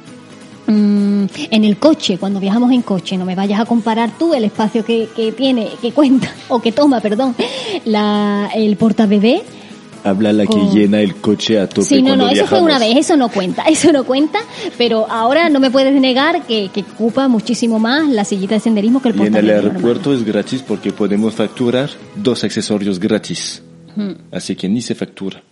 Mm, 0.67 1.25
en 1.51 1.65
el 1.65 1.77
coche, 1.77 2.17
cuando 2.17 2.41
viajamos 2.41 2.73
en 2.73 2.81
coche, 2.81 3.19
no 3.19 3.27
me 3.27 3.35
vayas 3.35 3.61
a 3.61 3.67
comparar 3.67 4.11
tú 4.19 4.33
el 4.33 4.45
espacio 4.45 4.87
que, 4.87 5.09
que 5.15 5.33
tiene, 5.33 5.69
que 5.83 5.93
cuenta, 5.93 6.33
o 6.49 6.63
que 6.63 6.73
toma, 6.73 7.01
perdón, 7.01 7.35
la, 7.85 8.49
el 8.55 8.77
portabebé 8.77 9.43
Habla 10.05 10.33
la 10.33 10.45
que 10.45 10.53
Con- 10.53 10.73
llena 10.75 11.01
el 11.01 11.17
coche 11.17 11.59
a 11.61 11.69
tope 11.69 11.83
Sí, 11.83 12.01
no, 12.03 12.09
cuando 12.09 12.25
no, 12.27 12.31
eso 12.31 12.47
fue 12.47 12.61
una 12.63 12.79
vez, 12.79 12.97
eso 12.97 13.17
no 13.17 13.29
cuenta, 13.29 13.63
eso 13.69 13.93
no 13.93 14.05
cuenta, 14.05 14.39
pero 14.79 15.07
ahora 15.11 15.49
no 15.51 15.61
me 15.61 15.71
puedes 15.71 15.93
negar 16.01 16.47
que, 16.47 16.71
que 16.73 16.81
ocupa 16.81 17.29
muchísimo 17.29 17.79
más 17.79 18.09
la 18.09 18.25
sillita 18.25 18.55
de 18.55 18.61
senderismo 18.61 19.03
que 19.03 19.09
el 19.11 19.17
Y 19.17 19.19
en 19.19 19.25
el 19.27 19.31
portabebé 19.33 19.53
normal. 19.57 19.71
aeropuerto 19.73 20.15
es 20.15 20.25
gratis 20.25 20.63
porque 20.67 20.93
podemos 20.93 21.35
facturar 21.35 21.91
dos 22.17 22.45
accesorios 22.45 22.99
gratis. 22.99 23.63
Hmm. 23.97 24.13
Así 24.33 24.55
que 24.57 24.69
ni 24.69 24.81
se 24.81 24.95
factura. 24.95 25.43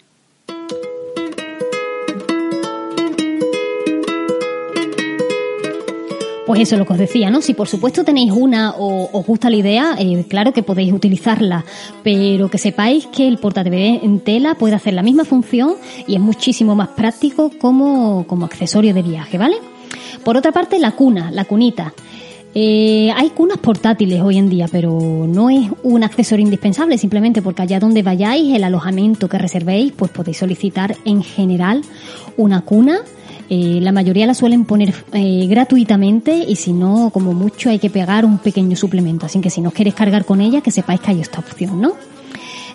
Pues 6.48 6.62
eso 6.62 6.76
es 6.76 6.78
lo 6.78 6.87
que 6.87 6.94
os 6.94 6.98
decía, 6.98 7.28
¿no? 7.28 7.42
Si 7.42 7.52
por 7.52 7.68
supuesto 7.68 8.04
tenéis 8.04 8.32
una 8.32 8.70
o 8.70 9.11
os 9.12 9.26
gusta 9.26 9.50
la 9.50 9.56
idea, 9.56 9.96
eh, 9.98 10.24
claro 10.26 10.54
que 10.54 10.62
podéis 10.62 10.94
utilizarla, 10.94 11.66
pero 12.02 12.48
que 12.48 12.56
sepáis 12.56 13.06
que 13.08 13.28
el 13.28 13.37
portabebé 13.37 14.00
en 14.02 14.20
tela 14.20 14.54
puede 14.54 14.74
hacer 14.74 14.94
la 14.94 15.02
misma 15.02 15.26
función 15.26 15.74
y 16.06 16.14
es 16.14 16.20
muchísimo 16.20 16.74
más 16.74 16.88
práctico 16.88 17.52
como, 17.61 18.26
como 18.26 18.46
accesorio 18.46 18.94
de 18.94 19.02
viaje, 19.02 19.37
¿vale? 19.37 19.56
Por 20.24 20.38
otra 20.38 20.50
parte, 20.50 20.78
la 20.78 20.92
cuna, 20.92 21.30
la 21.30 21.44
cunita. 21.44 21.92
Eh, 22.54 23.12
hay 23.14 23.28
cunas 23.28 23.58
portátiles 23.58 24.22
hoy 24.22 24.38
en 24.38 24.48
día, 24.48 24.68
pero 24.72 25.26
no 25.28 25.50
es 25.50 25.68
un 25.82 26.02
accesorio 26.02 26.46
indispensable, 26.46 26.96
simplemente 26.96 27.42
porque 27.42 27.61
allá 27.61 27.78
donde 27.78 28.02
vayáis, 28.02 28.56
el 28.56 28.64
alojamiento 28.64 29.28
que 29.28 29.37
reservéis, 29.37 29.92
pues 29.92 30.11
podéis 30.11 30.38
solicitar 30.38 30.96
en 31.04 31.22
general 31.22 31.82
una 32.38 32.62
cuna. 32.62 33.00
Eh, 33.50 33.78
la 33.80 33.92
mayoría 33.92 34.26
la 34.26 34.34
suelen 34.34 34.64
poner 34.64 34.94
eh, 35.12 35.46
gratuitamente 35.48 36.44
y 36.46 36.56
si 36.56 36.72
no, 36.72 37.11
como 37.11 37.32
mucho, 37.32 37.70
hay 37.70 37.78
que 37.78 37.88
pegar 37.88 38.24
un 38.24 38.38
pequeño 38.38 38.76
suplemento. 38.76 39.26
Así 39.26 39.40
que 39.40 39.50
si 39.50 39.61
no 39.61 39.70
queréis 39.70 39.94
cargar 39.94 40.24
con 40.24 40.40
ella, 40.40 40.61
que 40.61 40.70
sepáis 40.70 41.00
que 41.00 41.12
hay 41.12 41.20
esta 41.20 41.38
opción, 41.38 41.80
¿no? 41.80 41.94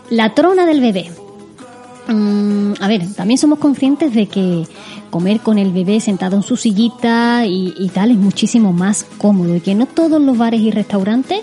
La 0.09 0.33
trona 0.33 0.65
del 0.65 0.81
bebé. 0.81 1.12
Mm, 2.07 2.73
a 2.79 2.88
ver, 2.88 3.07
también 3.13 3.38
somos 3.38 3.59
conscientes 3.59 4.13
de 4.13 4.25
que 4.25 4.67
comer 5.09 5.41
con 5.41 5.59
el 5.59 5.71
bebé 5.71 5.99
sentado 5.99 6.36
en 6.36 6.43
su 6.43 6.57
sillita 6.57 7.45
y, 7.45 7.73
y 7.77 7.89
tal 7.89 8.12
es 8.12 8.17
muchísimo 8.17 8.73
más 8.73 9.05
cómodo 9.19 9.55
y 9.55 9.62
que 9.62 9.75
no 9.75 9.86
todos 9.86 10.19
los 10.19 10.38
bares 10.38 10.59
y 10.59 10.71
restaurantes 10.71 11.41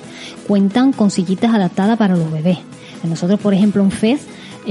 cuentan 0.48 0.92
con 0.92 1.10
sillitas 1.10 1.54
adaptadas 1.54 1.96
para 1.96 2.16
los 2.16 2.30
bebés. 2.32 2.58
Nosotros, 3.04 3.40
por 3.40 3.54
ejemplo, 3.54 3.82
un 3.82 3.92
FED 3.92 4.18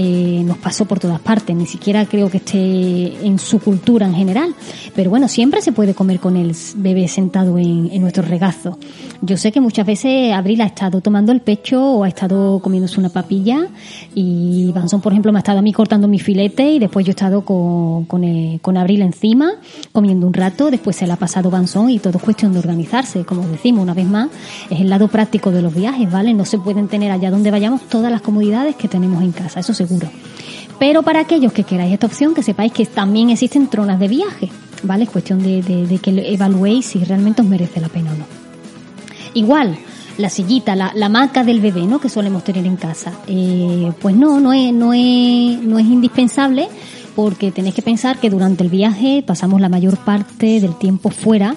eh, 0.01 0.43
nos 0.45 0.57
pasó 0.57 0.85
por 0.85 0.97
todas 0.97 1.19
partes, 1.19 1.53
ni 1.53 1.65
siquiera 1.65 2.05
creo 2.05 2.29
que 2.29 2.37
esté 2.37 3.27
en 3.27 3.37
su 3.37 3.59
cultura 3.59 4.05
en 4.05 4.13
general. 4.13 4.55
Pero 4.95 5.09
bueno, 5.09 5.27
siempre 5.27 5.61
se 5.61 5.73
puede 5.73 5.93
comer 5.93 6.21
con 6.21 6.37
el 6.37 6.55
bebé 6.75 7.09
sentado 7.09 7.57
en, 7.57 7.89
en 7.91 8.01
nuestro 8.01 8.23
regazo. 8.23 8.77
Yo 9.21 9.35
sé 9.35 9.51
que 9.51 9.59
muchas 9.59 9.85
veces 9.85 10.31
Abril 10.31 10.61
ha 10.61 10.65
estado 10.65 11.01
tomando 11.01 11.33
el 11.33 11.41
pecho 11.41 11.83
o 11.83 12.03
ha 12.05 12.07
estado 12.07 12.59
comiéndose 12.61 13.01
una 13.01 13.09
papilla 13.09 13.67
y 14.15 14.71
Banson, 14.71 15.01
por 15.01 15.11
ejemplo, 15.11 15.33
me 15.33 15.39
ha 15.39 15.41
estado 15.41 15.59
a 15.59 15.61
mí 15.61 15.73
cortando 15.73 16.07
mi 16.07 16.19
filete 16.19 16.71
y 16.71 16.79
después 16.79 17.05
yo 17.05 17.09
he 17.09 17.11
estado 17.11 17.43
con, 17.43 18.05
con, 18.05 18.23
eh, 18.23 18.59
con 18.61 18.77
Abril 18.77 19.01
encima 19.01 19.51
comiendo 19.91 20.25
un 20.25 20.33
rato, 20.33 20.71
después 20.71 20.95
se 20.95 21.05
la 21.05 21.15
ha 21.15 21.17
pasado 21.17 21.49
Banson 21.49 21.89
y 21.89 21.99
todo 21.99 22.17
es 22.17 22.23
cuestión 22.23 22.53
de 22.53 22.59
organizarse. 22.59 23.25
Como 23.25 23.45
decimos 23.47 23.83
una 23.83 23.93
vez 23.93 24.07
más, 24.07 24.29
es 24.69 24.79
el 24.79 24.89
lado 24.89 25.09
práctico 25.09 25.51
de 25.51 25.61
los 25.63 25.75
viajes, 25.75 26.09
¿vale? 26.09 26.33
No 26.33 26.45
se 26.45 26.57
pueden 26.57 26.87
tener 26.87 27.11
allá 27.11 27.29
donde 27.29 27.51
vayamos 27.51 27.81
todas 27.89 28.09
las 28.11 28.21
comodidades 28.21 28.77
que 28.77 28.87
tenemos 28.87 29.21
en 29.21 29.33
casa, 29.33 29.59
eso 29.59 29.73
seguro. 29.73 30.07
Pero 30.79 31.03
para 31.03 31.19
aquellos 31.19 31.51
que 31.51 31.63
queráis 31.65 31.91
esta 31.91 32.07
opción, 32.07 32.33
que 32.33 32.41
sepáis 32.41 32.71
que 32.71 32.85
también 32.85 33.29
existen 33.31 33.67
tronas 33.67 33.99
de 33.99 34.07
viaje, 34.07 34.49
¿vale? 34.83 35.03
Es 35.03 35.09
cuestión 35.09 35.43
de, 35.43 35.61
de- 35.61 35.87
de 35.87 35.97
que 35.97 36.11
evaluéis 36.33 36.85
si 36.85 37.03
realmente 37.03 37.41
os 37.41 37.47
merece 37.49 37.81
la 37.81 37.89
pena 37.89 38.11
o 38.13 38.17
no. 38.17 38.38
Igual, 39.33 39.77
la 40.17 40.29
sillita, 40.29 40.75
la, 40.75 40.91
la 40.95 41.05
hamaca 41.07 41.43
del 41.43 41.61
bebé, 41.61 41.85
¿no? 41.85 41.99
Que 41.99 42.09
solemos 42.09 42.43
tener 42.43 42.65
en 42.65 42.75
casa. 42.75 43.13
Eh, 43.27 43.91
pues 44.01 44.15
no, 44.15 44.39
no 44.39 44.51
es, 44.53 44.73
no 44.73 44.93
es, 44.93 45.59
no 45.61 45.79
es 45.79 45.85
indispensable 45.85 46.67
porque 47.15 47.51
tenéis 47.51 47.75
que 47.75 47.81
pensar 47.81 48.17
que 48.19 48.29
durante 48.29 48.63
el 48.63 48.69
viaje 48.69 49.23
pasamos 49.25 49.59
la 49.61 49.69
mayor 49.69 49.97
parte 49.97 50.59
del 50.59 50.75
tiempo 50.77 51.09
fuera 51.09 51.55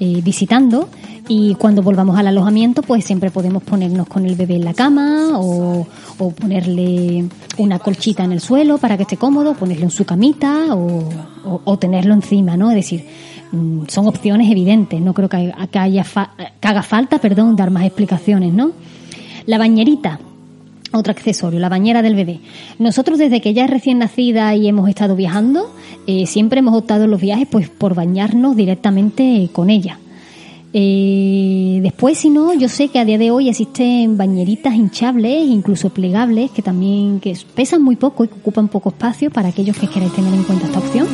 eh, 0.00 0.20
visitando 0.22 0.88
y 1.28 1.54
cuando 1.54 1.82
volvamos 1.82 2.18
al 2.18 2.26
alojamiento 2.26 2.82
pues 2.82 3.04
siempre 3.04 3.30
podemos 3.30 3.62
ponernos 3.62 4.06
con 4.08 4.26
el 4.26 4.34
bebé 4.34 4.56
en 4.56 4.64
la 4.64 4.74
cama 4.74 5.38
o, 5.38 5.86
o 6.18 6.30
ponerle 6.32 7.24
una 7.58 7.78
colchita 7.78 8.24
en 8.24 8.32
el 8.32 8.40
suelo 8.40 8.78
para 8.78 8.96
que 8.96 9.04
esté 9.04 9.16
cómodo, 9.16 9.54
ponerle 9.54 9.84
en 9.84 9.90
su 9.90 10.04
camita 10.04 10.74
o, 10.74 11.08
o- 11.44 11.60
o 11.64 11.78
tenerlo 11.78 12.12
encima, 12.12 12.56
¿no? 12.56 12.70
Es 12.70 12.76
decir, 12.76 13.06
son 13.88 14.06
opciones 14.06 14.50
evidentes, 14.50 15.00
no 15.00 15.12
creo 15.14 15.28
que, 15.28 15.52
haya- 15.78 16.04
fa- 16.04 16.30
que 16.60 16.68
haga 16.68 16.82
falta, 16.82 17.18
perdón, 17.18 17.54
dar 17.56 17.70
más 17.70 17.84
explicaciones, 17.84 18.52
¿no? 18.52 18.72
La 19.46 19.58
bañerita, 19.58 20.20
otro 20.92 21.10
accesorio, 21.10 21.58
la 21.58 21.68
bañera 21.68 22.02
del 22.02 22.14
bebé. 22.14 22.40
Nosotros 22.78 23.18
desde 23.18 23.40
que 23.40 23.50
ella 23.50 23.64
es 23.64 23.70
recién 23.70 23.98
nacida 23.98 24.54
y 24.54 24.68
hemos 24.68 24.88
estado 24.88 25.16
viajando, 25.16 25.70
eh, 26.06 26.26
siempre 26.26 26.60
hemos 26.60 26.74
optado 26.74 27.04
en 27.04 27.10
los 27.10 27.20
viajes 27.20 27.48
pues 27.50 27.68
por 27.68 27.94
bañarnos 27.94 28.56
directamente 28.56 29.48
con 29.52 29.70
ella. 29.70 29.98
Eh, 30.74 31.80
después, 31.82 32.16
si 32.16 32.30
no, 32.30 32.54
yo 32.54 32.68
sé 32.68 32.88
que 32.88 32.98
a 32.98 33.04
día 33.04 33.18
de 33.18 33.30
hoy 33.30 33.48
existen 33.50 34.16
bañeritas 34.16 34.74
hinchables, 34.74 35.46
incluso 35.48 35.90
plegables, 35.90 36.50
que 36.50 36.62
también 36.62 37.20
que 37.20 37.36
pesan 37.54 37.82
muy 37.82 37.96
poco 37.96 38.24
y 38.24 38.28
que 38.28 38.34
ocupan 38.34 38.68
poco 38.68 38.88
espacio 38.88 39.30
para 39.30 39.48
aquellos 39.48 39.76
que 39.76 39.86
queráis 39.88 40.12
tener 40.14 40.32
en 40.32 40.42
cuenta 40.44 40.66
esta 40.66 40.78
opción. 40.78 41.06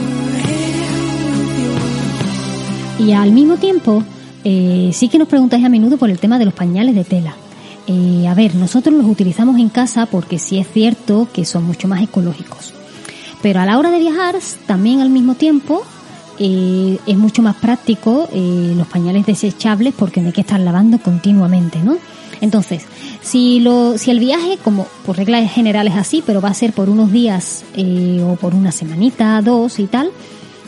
Y 2.99 3.13
al 3.13 3.33
mismo 3.33 3.57
tiempo, 3.57 4.03
eh, 4.45 4.91
sí 4.93 5.09
que 5.09 5.19
nos 5.19 5.29
preguntáis 5.29 5.65
a 5.65 5.69
menudo 5.69 5.97
por 5.97 6.11
el 6.11 6.19
tema 6.19 6.39
de 6.39 6.45
los 6.45 6.55
pañales 6.55 6.95
de 6.95 7.05
tela. 7.05 7.35
Eh, 7.87 8.27
a 8.29 8.35
ver, 8.35 8.55
nosotros 8.55 8.95
los 8.95 9.07
utilizamos 9.07 9.59
en 9.59 9.69
casa 9.69 10.07
porque 10.07 10.39
sí 10.39 10.59
es 10.59 10.67
cierto 10.71 11.29
que 11.33 11.45
son 11.45 11.65
mucho 11.65 11.89
más 11.89 12.03
ecológicos. 12.03 12.75
Pero 13.41 13.61
a 13.61 13.67
la 13.67 13.79
hora 13.79 13.91
de 13.91 14.01
viajar, 14.01 14.37
también 14.67 15.01
al 15.01 15.11
mismo 15.11 15.37
tiempo, 15.37 15.83
eh, 16.41 16.99
es 17.07 17.17
mucho 17.17 17.43
más 17.43 17.57
práctico 17.57 18.29
eh, 18.33 18.73
los 18.77 18.87
pañales 18.87 19.27
desechables 19.27 19.93
porque 19.97 20.21
no 20.21 20.29
hay 20.29 20.33
que 20.33 20.43
estar 20.43 20.61
lavando 20.61 20.99
continuamente, 20.99 21.81
¿no? 21.83 21.97
Entonces, 22.41 22.85
si, 23.21 23.59
lo, 23.59 23.99
si 23.99 24.13
el 24.13 24.21
viaje, 24.21 24.59
como 24.63 24.87
por 25.05 25.17
reglas 25.17 25.51
generales 25.51 25.95
así, 25.97 26.23
pero 26.25 26.41
va 26.41 26.51
a 26.51 26.55
ser 26.55 26.73
por 26.73 26.89
unos 26.89 27.11
días 27.11 27.65
eh, 27.75 28.25
o 28.25 28.37
por 28.37 28.55
una 28.55 28.71
semanita, 28.71 29.43
dos 29.43 29.81
y 29.81 29.87
tal, 29.87 30.11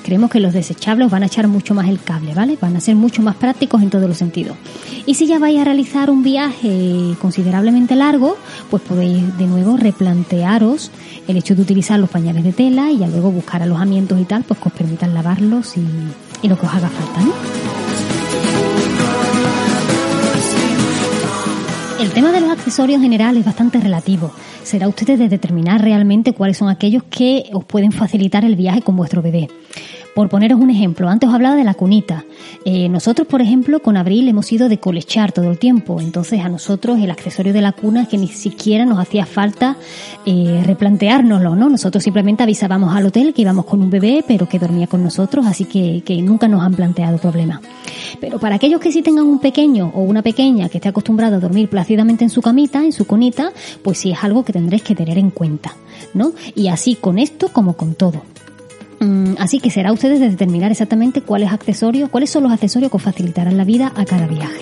creemos 0.02 0.30
que 0.30 0.40
los 0.40 0.52
desechables 0.52 1.10
van 1.10 1.22
a 1.22 1.26
echar 1.26 1.48
mucho 1.48 1.74
más 1.74 1.88
el 1.88 2.00
cable, 2.00 2.34
¿vale? 2.34 2.58
Van 2.60 2.76
a 2.76 2.80
ser 2.80 2.96
mucho 2.96 3.22
más 3.22 3.36
prácticos 3.36 3.82
en 3.82 3.90
todos 3.90 4.08
los 4.08 4.18
sentidos. 4.18 4.56
Y 5.06 5.14
si 5.14 5.26
ya 5.26 5.38
vais 5.38 5.58
a 5.60 5.64
realizar 5.64 6.10
un 6.10 6.22
viaje 6.22 7.14
considerablemente 7.20 7.94
largo, 7.96 8.36
pues 8.70 8.82
podéis 8.82 9.36
de 9.38 9.46
nuevo 9.46 9.76
replantearos 9.76 10.90
el 11.28 11.36
hecho 11.36 11.54
de 11.54 11.62
utilizar 11.62 11.98
los 11.98 12.10
pañales 12.10 12.44
de 12.44 12.52
tela 12.52 12.90
y 12.90 12.98
ya 12.98 13.06
luego 13.06 13.30
buscar 13.30 13.62
alojamientos 13.62 14.20
y 14.20 14.24
tal, 14.24 14.44
pues 14.44 14.58
que 14.60 14.68
os 14.68 14.74
permitan 14.74 15.14
lavarlos 15.14 15.76
y, 15.76 15.86
y 16.42 16.48
lo 16.48 16.58
que 16.58 16.66
os 16.66 16.74
haga 16.74 16.88
falta, 16.88 17.20
¿no? 17.22 17.59
El 22.00 22.12
tema 22.12 22.32
de 22.32 22.40
los 22.40 22.48
accesorios 22.50 22.96
en 22.96 23.02
general 23.02 23.36
es 23.36 23.44
bastante 23.44 23.78
relativo. 23.78 24.32
Será 24.62 24.88
ustedes 24.88 25.18
de 25.18 25.28
determinar 25.28 25.82
realmente 25.82 26.32
cuáles 26.32 26.56
son 26.56 26.70
aquellos 26.70 27.02
que 27.02 27.50
os 27.52 27.62
pueden 27.66 27.92
facilitar 27.92 28.42
el 28.42 28.56
viaje 28.56 28.80
con 28.80 28.96
vuestro 28.96 29.20
bebé. 29.20 29.48
Por 30.14 30.28
poneros 30.28 30.60
un 30.60 30.70
ejemplo, 30.70 31.08
antes 31.08 31.28
os 31.28 31.34
hablaba 31.34 31.54
de 31.54 31.64
la 31.64 31.74
cunita. 31.74 32.24
Eh, 32.64 32.88
nosotros, 32.88 33.28
por 33.28 33.40
ejemplo, 33.40 33.80
con 33.80 33.96
Abril 33.96 34.28
hemos 34.28 34.50
ido 34.50 34.68
de 34.68 34.78
colechar 34.78 35.32
todo 35.32 35.50
el 35.50 35.58
tiempo. 35.58 36.00
Entonces, 36.00 36.40
a 36.40 36.48
nosotros 36.48 36.98
el 36.98 37.10
accesorio 37.10 37.52
de 37.52 37.62
la 37.62 37.72
cuna 37.72 38.02
es 38.02 38.08
que 38.08 38.18
ni 38.18 38.28
siquiera 38.28 38.84
nos 38.84 38.98
hacía 38.98 39.24
falta 39.24 39.76
eh, 40.26 40.62
replanteárnoslo, 40.66 41.54
¿no? 41.54 41.68
Nosotros 41.68 42.02
simplemente 42.02 42.42
avisábamos 42.42 42.94
al 42.94 43.06
hotel 43.06 43.32
que 43.32 43.42
íbamos 43.42 43.64
con 43.66 43.80
un 43.80 43.90
bebé, 43.90 44.24
pero 44.26 44.48
que 44.48 44.58
dormía 44.58 44.88
con 44.88 45.02
nosotros, 45.02 45.46
así 45.46 45.64
que, 45.64 46.02
que 46.04 46.20
nunca 46.22 46.48
nos 46.48 46.62
han 46.62 46.74
planteado 46.74 47.18
problemas. 47.18 47.60
Pero 48.20 48.38
para 48.38 48.56
aquellos 48.56 48.80
que 48.80 48.90
sí 48.90 49.02
tengan 49.02 49.26
un 49.26 49.38
pequeño 49.38 49.92
o 49.94 50.02
una 50.02 50.22
pequeña 50.22 50.68
que 50.68 50.78
esté 50.78 50.88
acostumbrado 50.88 51.36
a 51.36 51.40
dormir 51.40 51.68
plácidamente 51.68 52.24
en 52.24 52.30
su 52.30 52.42
camita, 52.42 52.84
en 52.84 52.92
su 52.92 53.06
cunita, 53.06 53.52
pues 53.82 53.98
sí 53.98 54.10
es 54.10 54.24
algo 54.24 54.44
que 54.44 54.52
tendréis 54.52 54.82
que 54.82 54.94
tener 54.94 55.18
en 55.18 55.30
cuenta, 55.30 55.76
¿no? 56.14 56.32
Y 56.54 56.68
así 56.68 56.96
con 56.96 57.18
esto 57.18 57.48
como 57.48 57.74
con 57.74 57.94
todo. 57.94 58.22
Mm, 59.00 59.34
Así 59.38 59.58
que 59.60 59.70
será 59.70 59.92
ustedes 59.92 60.20
de 60.20 60.28
determinar 60.28 60.70
exactamente 60.70 61.22
cuáles 61.22 61.50
accesorios, 61.50 62.10
cuáles 62.10 62.30
son 62.30 62.42
los 62.42 62.52
accesorios 62.52 62.90
que 62.90 62.96
os 62.98 63.02
facilitarán 63.02 63.56
la 63.56 63.64
vida 63.64 63.92
a 63.96 64.04
cada 64.04 64.26
viaje. 64.26 64.60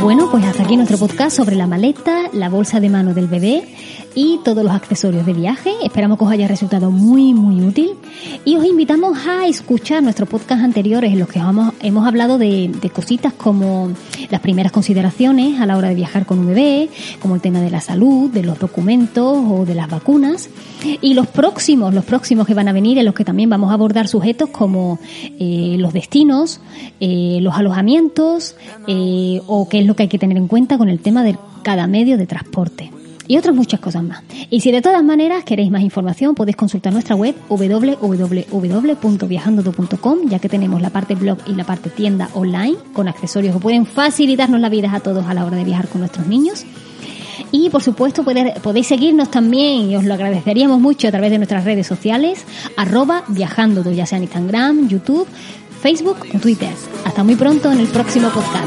Bueno, 0.00 0.28
pues 0.30 0.44
hasta 0.44 0.62
aquí 0.62 0.76
nuestro 0.76 0.98
podcast 0.98 1.36
sobre 1.36 1.56
la 1.56 1.66
maleta, 1.66 2.30
la 2.32 2.48
bolsa 2.48 2.80
de 2.80 2.88
mano 2.88 3.12
del 3.12 3.26
bebé 3.26 3.64
y 4.14 4.38
todos 4.44 4.64
los 4.64 4.72
accesorios 4.72 5.26
de 5.26 5.32
viaje. 5.32 5.72
Esperamos 5.84 6.18
que 6.18 6.24
os 6.24 6.30
haya 6.30 6.48
resultado 6.48 6.90
muy, 6.90 7.34
muy 7.34 7.62
útil. 7.62 7.90
Y 8.44 8.56
os 8.56 8.64
invitamos 8.64 9.26
a 9.26 9.46
escuchar 9.46 10.02
nuestros 10.02 10.28
podcasts 10.28 10.64
anteriores 10.64 11.12
en 11.12 11.18
los 11.18 11.28
que 11.28 11.38
hemos, 11.38 11.72
hemos 11.80 12.06
hablado 12.06 12.38
de, 12.38 12.70
de 12.80 12.90
cositas 12.90 13.32
como 13.32 13.90
las 14.30 14.40
primeras 14.40 14.72
consideraciones 14.72 15.60
a 15.60 15.66
la 15.66 15.76
hora 15.76 15.88
de 15.88 15.94
viajar 15.94 16.26
con 16.26 16.40
un 16.40 16.46
bebé, 16.46 16.88
como 17.20 17.34
el 17.34 17.40
tema 17.40 17.60
de 17.60 17.70
la 17.70 17.80
salud, 17.80 18.30
de 18.30 18.42
los 18.42 18.58
documentos 18.58 19.38
o 19.48 19.64
de 19.64 19.74
las 19.74 19.88
vacunas. 19.88 20.50
Y 21.00 21.14
los 21.14 21.26
próximos, 21.26 21.94
los 21.94 22.04
próximos 22.04 22.46
que 22.46 22.54
van 22.54 22.68
a 22.68 22.72
venir, 22.72 22.98
en 22.98 23.04
los 23.04 23.14
que 23.14 23.24
también 23.24 23.50
vamos 23.50 23.70
a 23.70 23.74
abordar 23.74 24.08
sujetos 24.08 24.50
como 24.50 24.98
eh, 25.38 25.76
los 25.78 25.92
destinos, 25.92 26.60
eh, 27.00 27.38
los 27.40 27.54
alojamientos 27.54 28.56
eh, 28.86 29.40
o 29.46 29.68
qué 29.68 29.80
es 29.80 29.86
lo 29.86 29.94
que 29.94 30.04
hay 30.04 30.08
que 30.08 30.18
tener 30.18 30.36
en 30.36 30.48
cuenta 30.48 30.78
con 30.78 30.88
el 30.88 31.00
tema 31.00 31.22
de 31.22 31.36
cada 31.62 31.86
medio 31.86 32.16
de 32.16 32.26
transporte 32.26 32.90
y 33.30 33.38
otras 33.38 33.54
muchas 33.54 33.78
cosas 33.78 34.02
más. 34.02 34.24
Y 34.50 34.60
si 34.60 34.72
de 34.72 34.82
todas 34.82 35.04
maneras 35.04 35.44
queréis 35.44 35.70
más 35.70 35.82
información, 35.82 36.34
podéis 36.34 36.56
consultar 36.56 36.92
nuestra 36.92 37.14
web 37.14 37.32
www.viajandodo.com, 37.48 40.18
ya 40.28 40.40
que 40.40 40.48
tenemos 40.48 40.82
la 40.82 40.90
parte 40.90 41.14
blog 41.14 41.38
y 41.46 41.54
la 41.54 41.62
parte 41.62 41.90
tienda 41.90 42.28
online 42.34 42.74
con 42.92 43.06
accesorios 43.06 43.54
que 43.54 43.60
pueden 43.60 43.86
facilitarnos 43.86 44.60
la 44.60 44.68
vida 44.68 44.92
a 44.92 44.98
todos 44.98 45.24
a 45.26 45.34
la 45.34 45.44
hora 45.44 45.56
de 45.56 45.62
viajar 45.62 45.86
con 45.86 46.00
nuestros 46.00 46.26
niños. 46.26 46.64
Y 47.52 47.70
por 47.70 47.84
supuesto 47.84 48.24
poder- 48.24 48.54
podéis 48.62 48.88
seguirnos 48.88 49.30
también 49.30 49.88
y 49.90 49.94
os 49.96 50.02
lo 50.04 50.14
agradeceríamos 50.14 50.80
mucho 50.80 51.06
a 51.06 51.12
través 51.12 51.30
de 51.30 51.38
nuestras 51.38 51.64
redes 51.64 51.86
sociales, 51.86 52.44
arroba 52.76 53.22
viajando, 53.28 53.88
ya 53.92 54.06
sea 54.06 54.18
en 54.18 54.24
Instagram, 54.24 54.88
YouTube, 54.88 55.28
Facebook 55.80 56.16
o 56.34 56.38
Twitter. 56.40 56.70
Hasta 57.04 57.22
muy 57.22 57.36
pronto 57.36 57.70
en 57.70 57.78
el 57.78 57.86
próximo 57.86 58.28
podcast. 58.30 58.66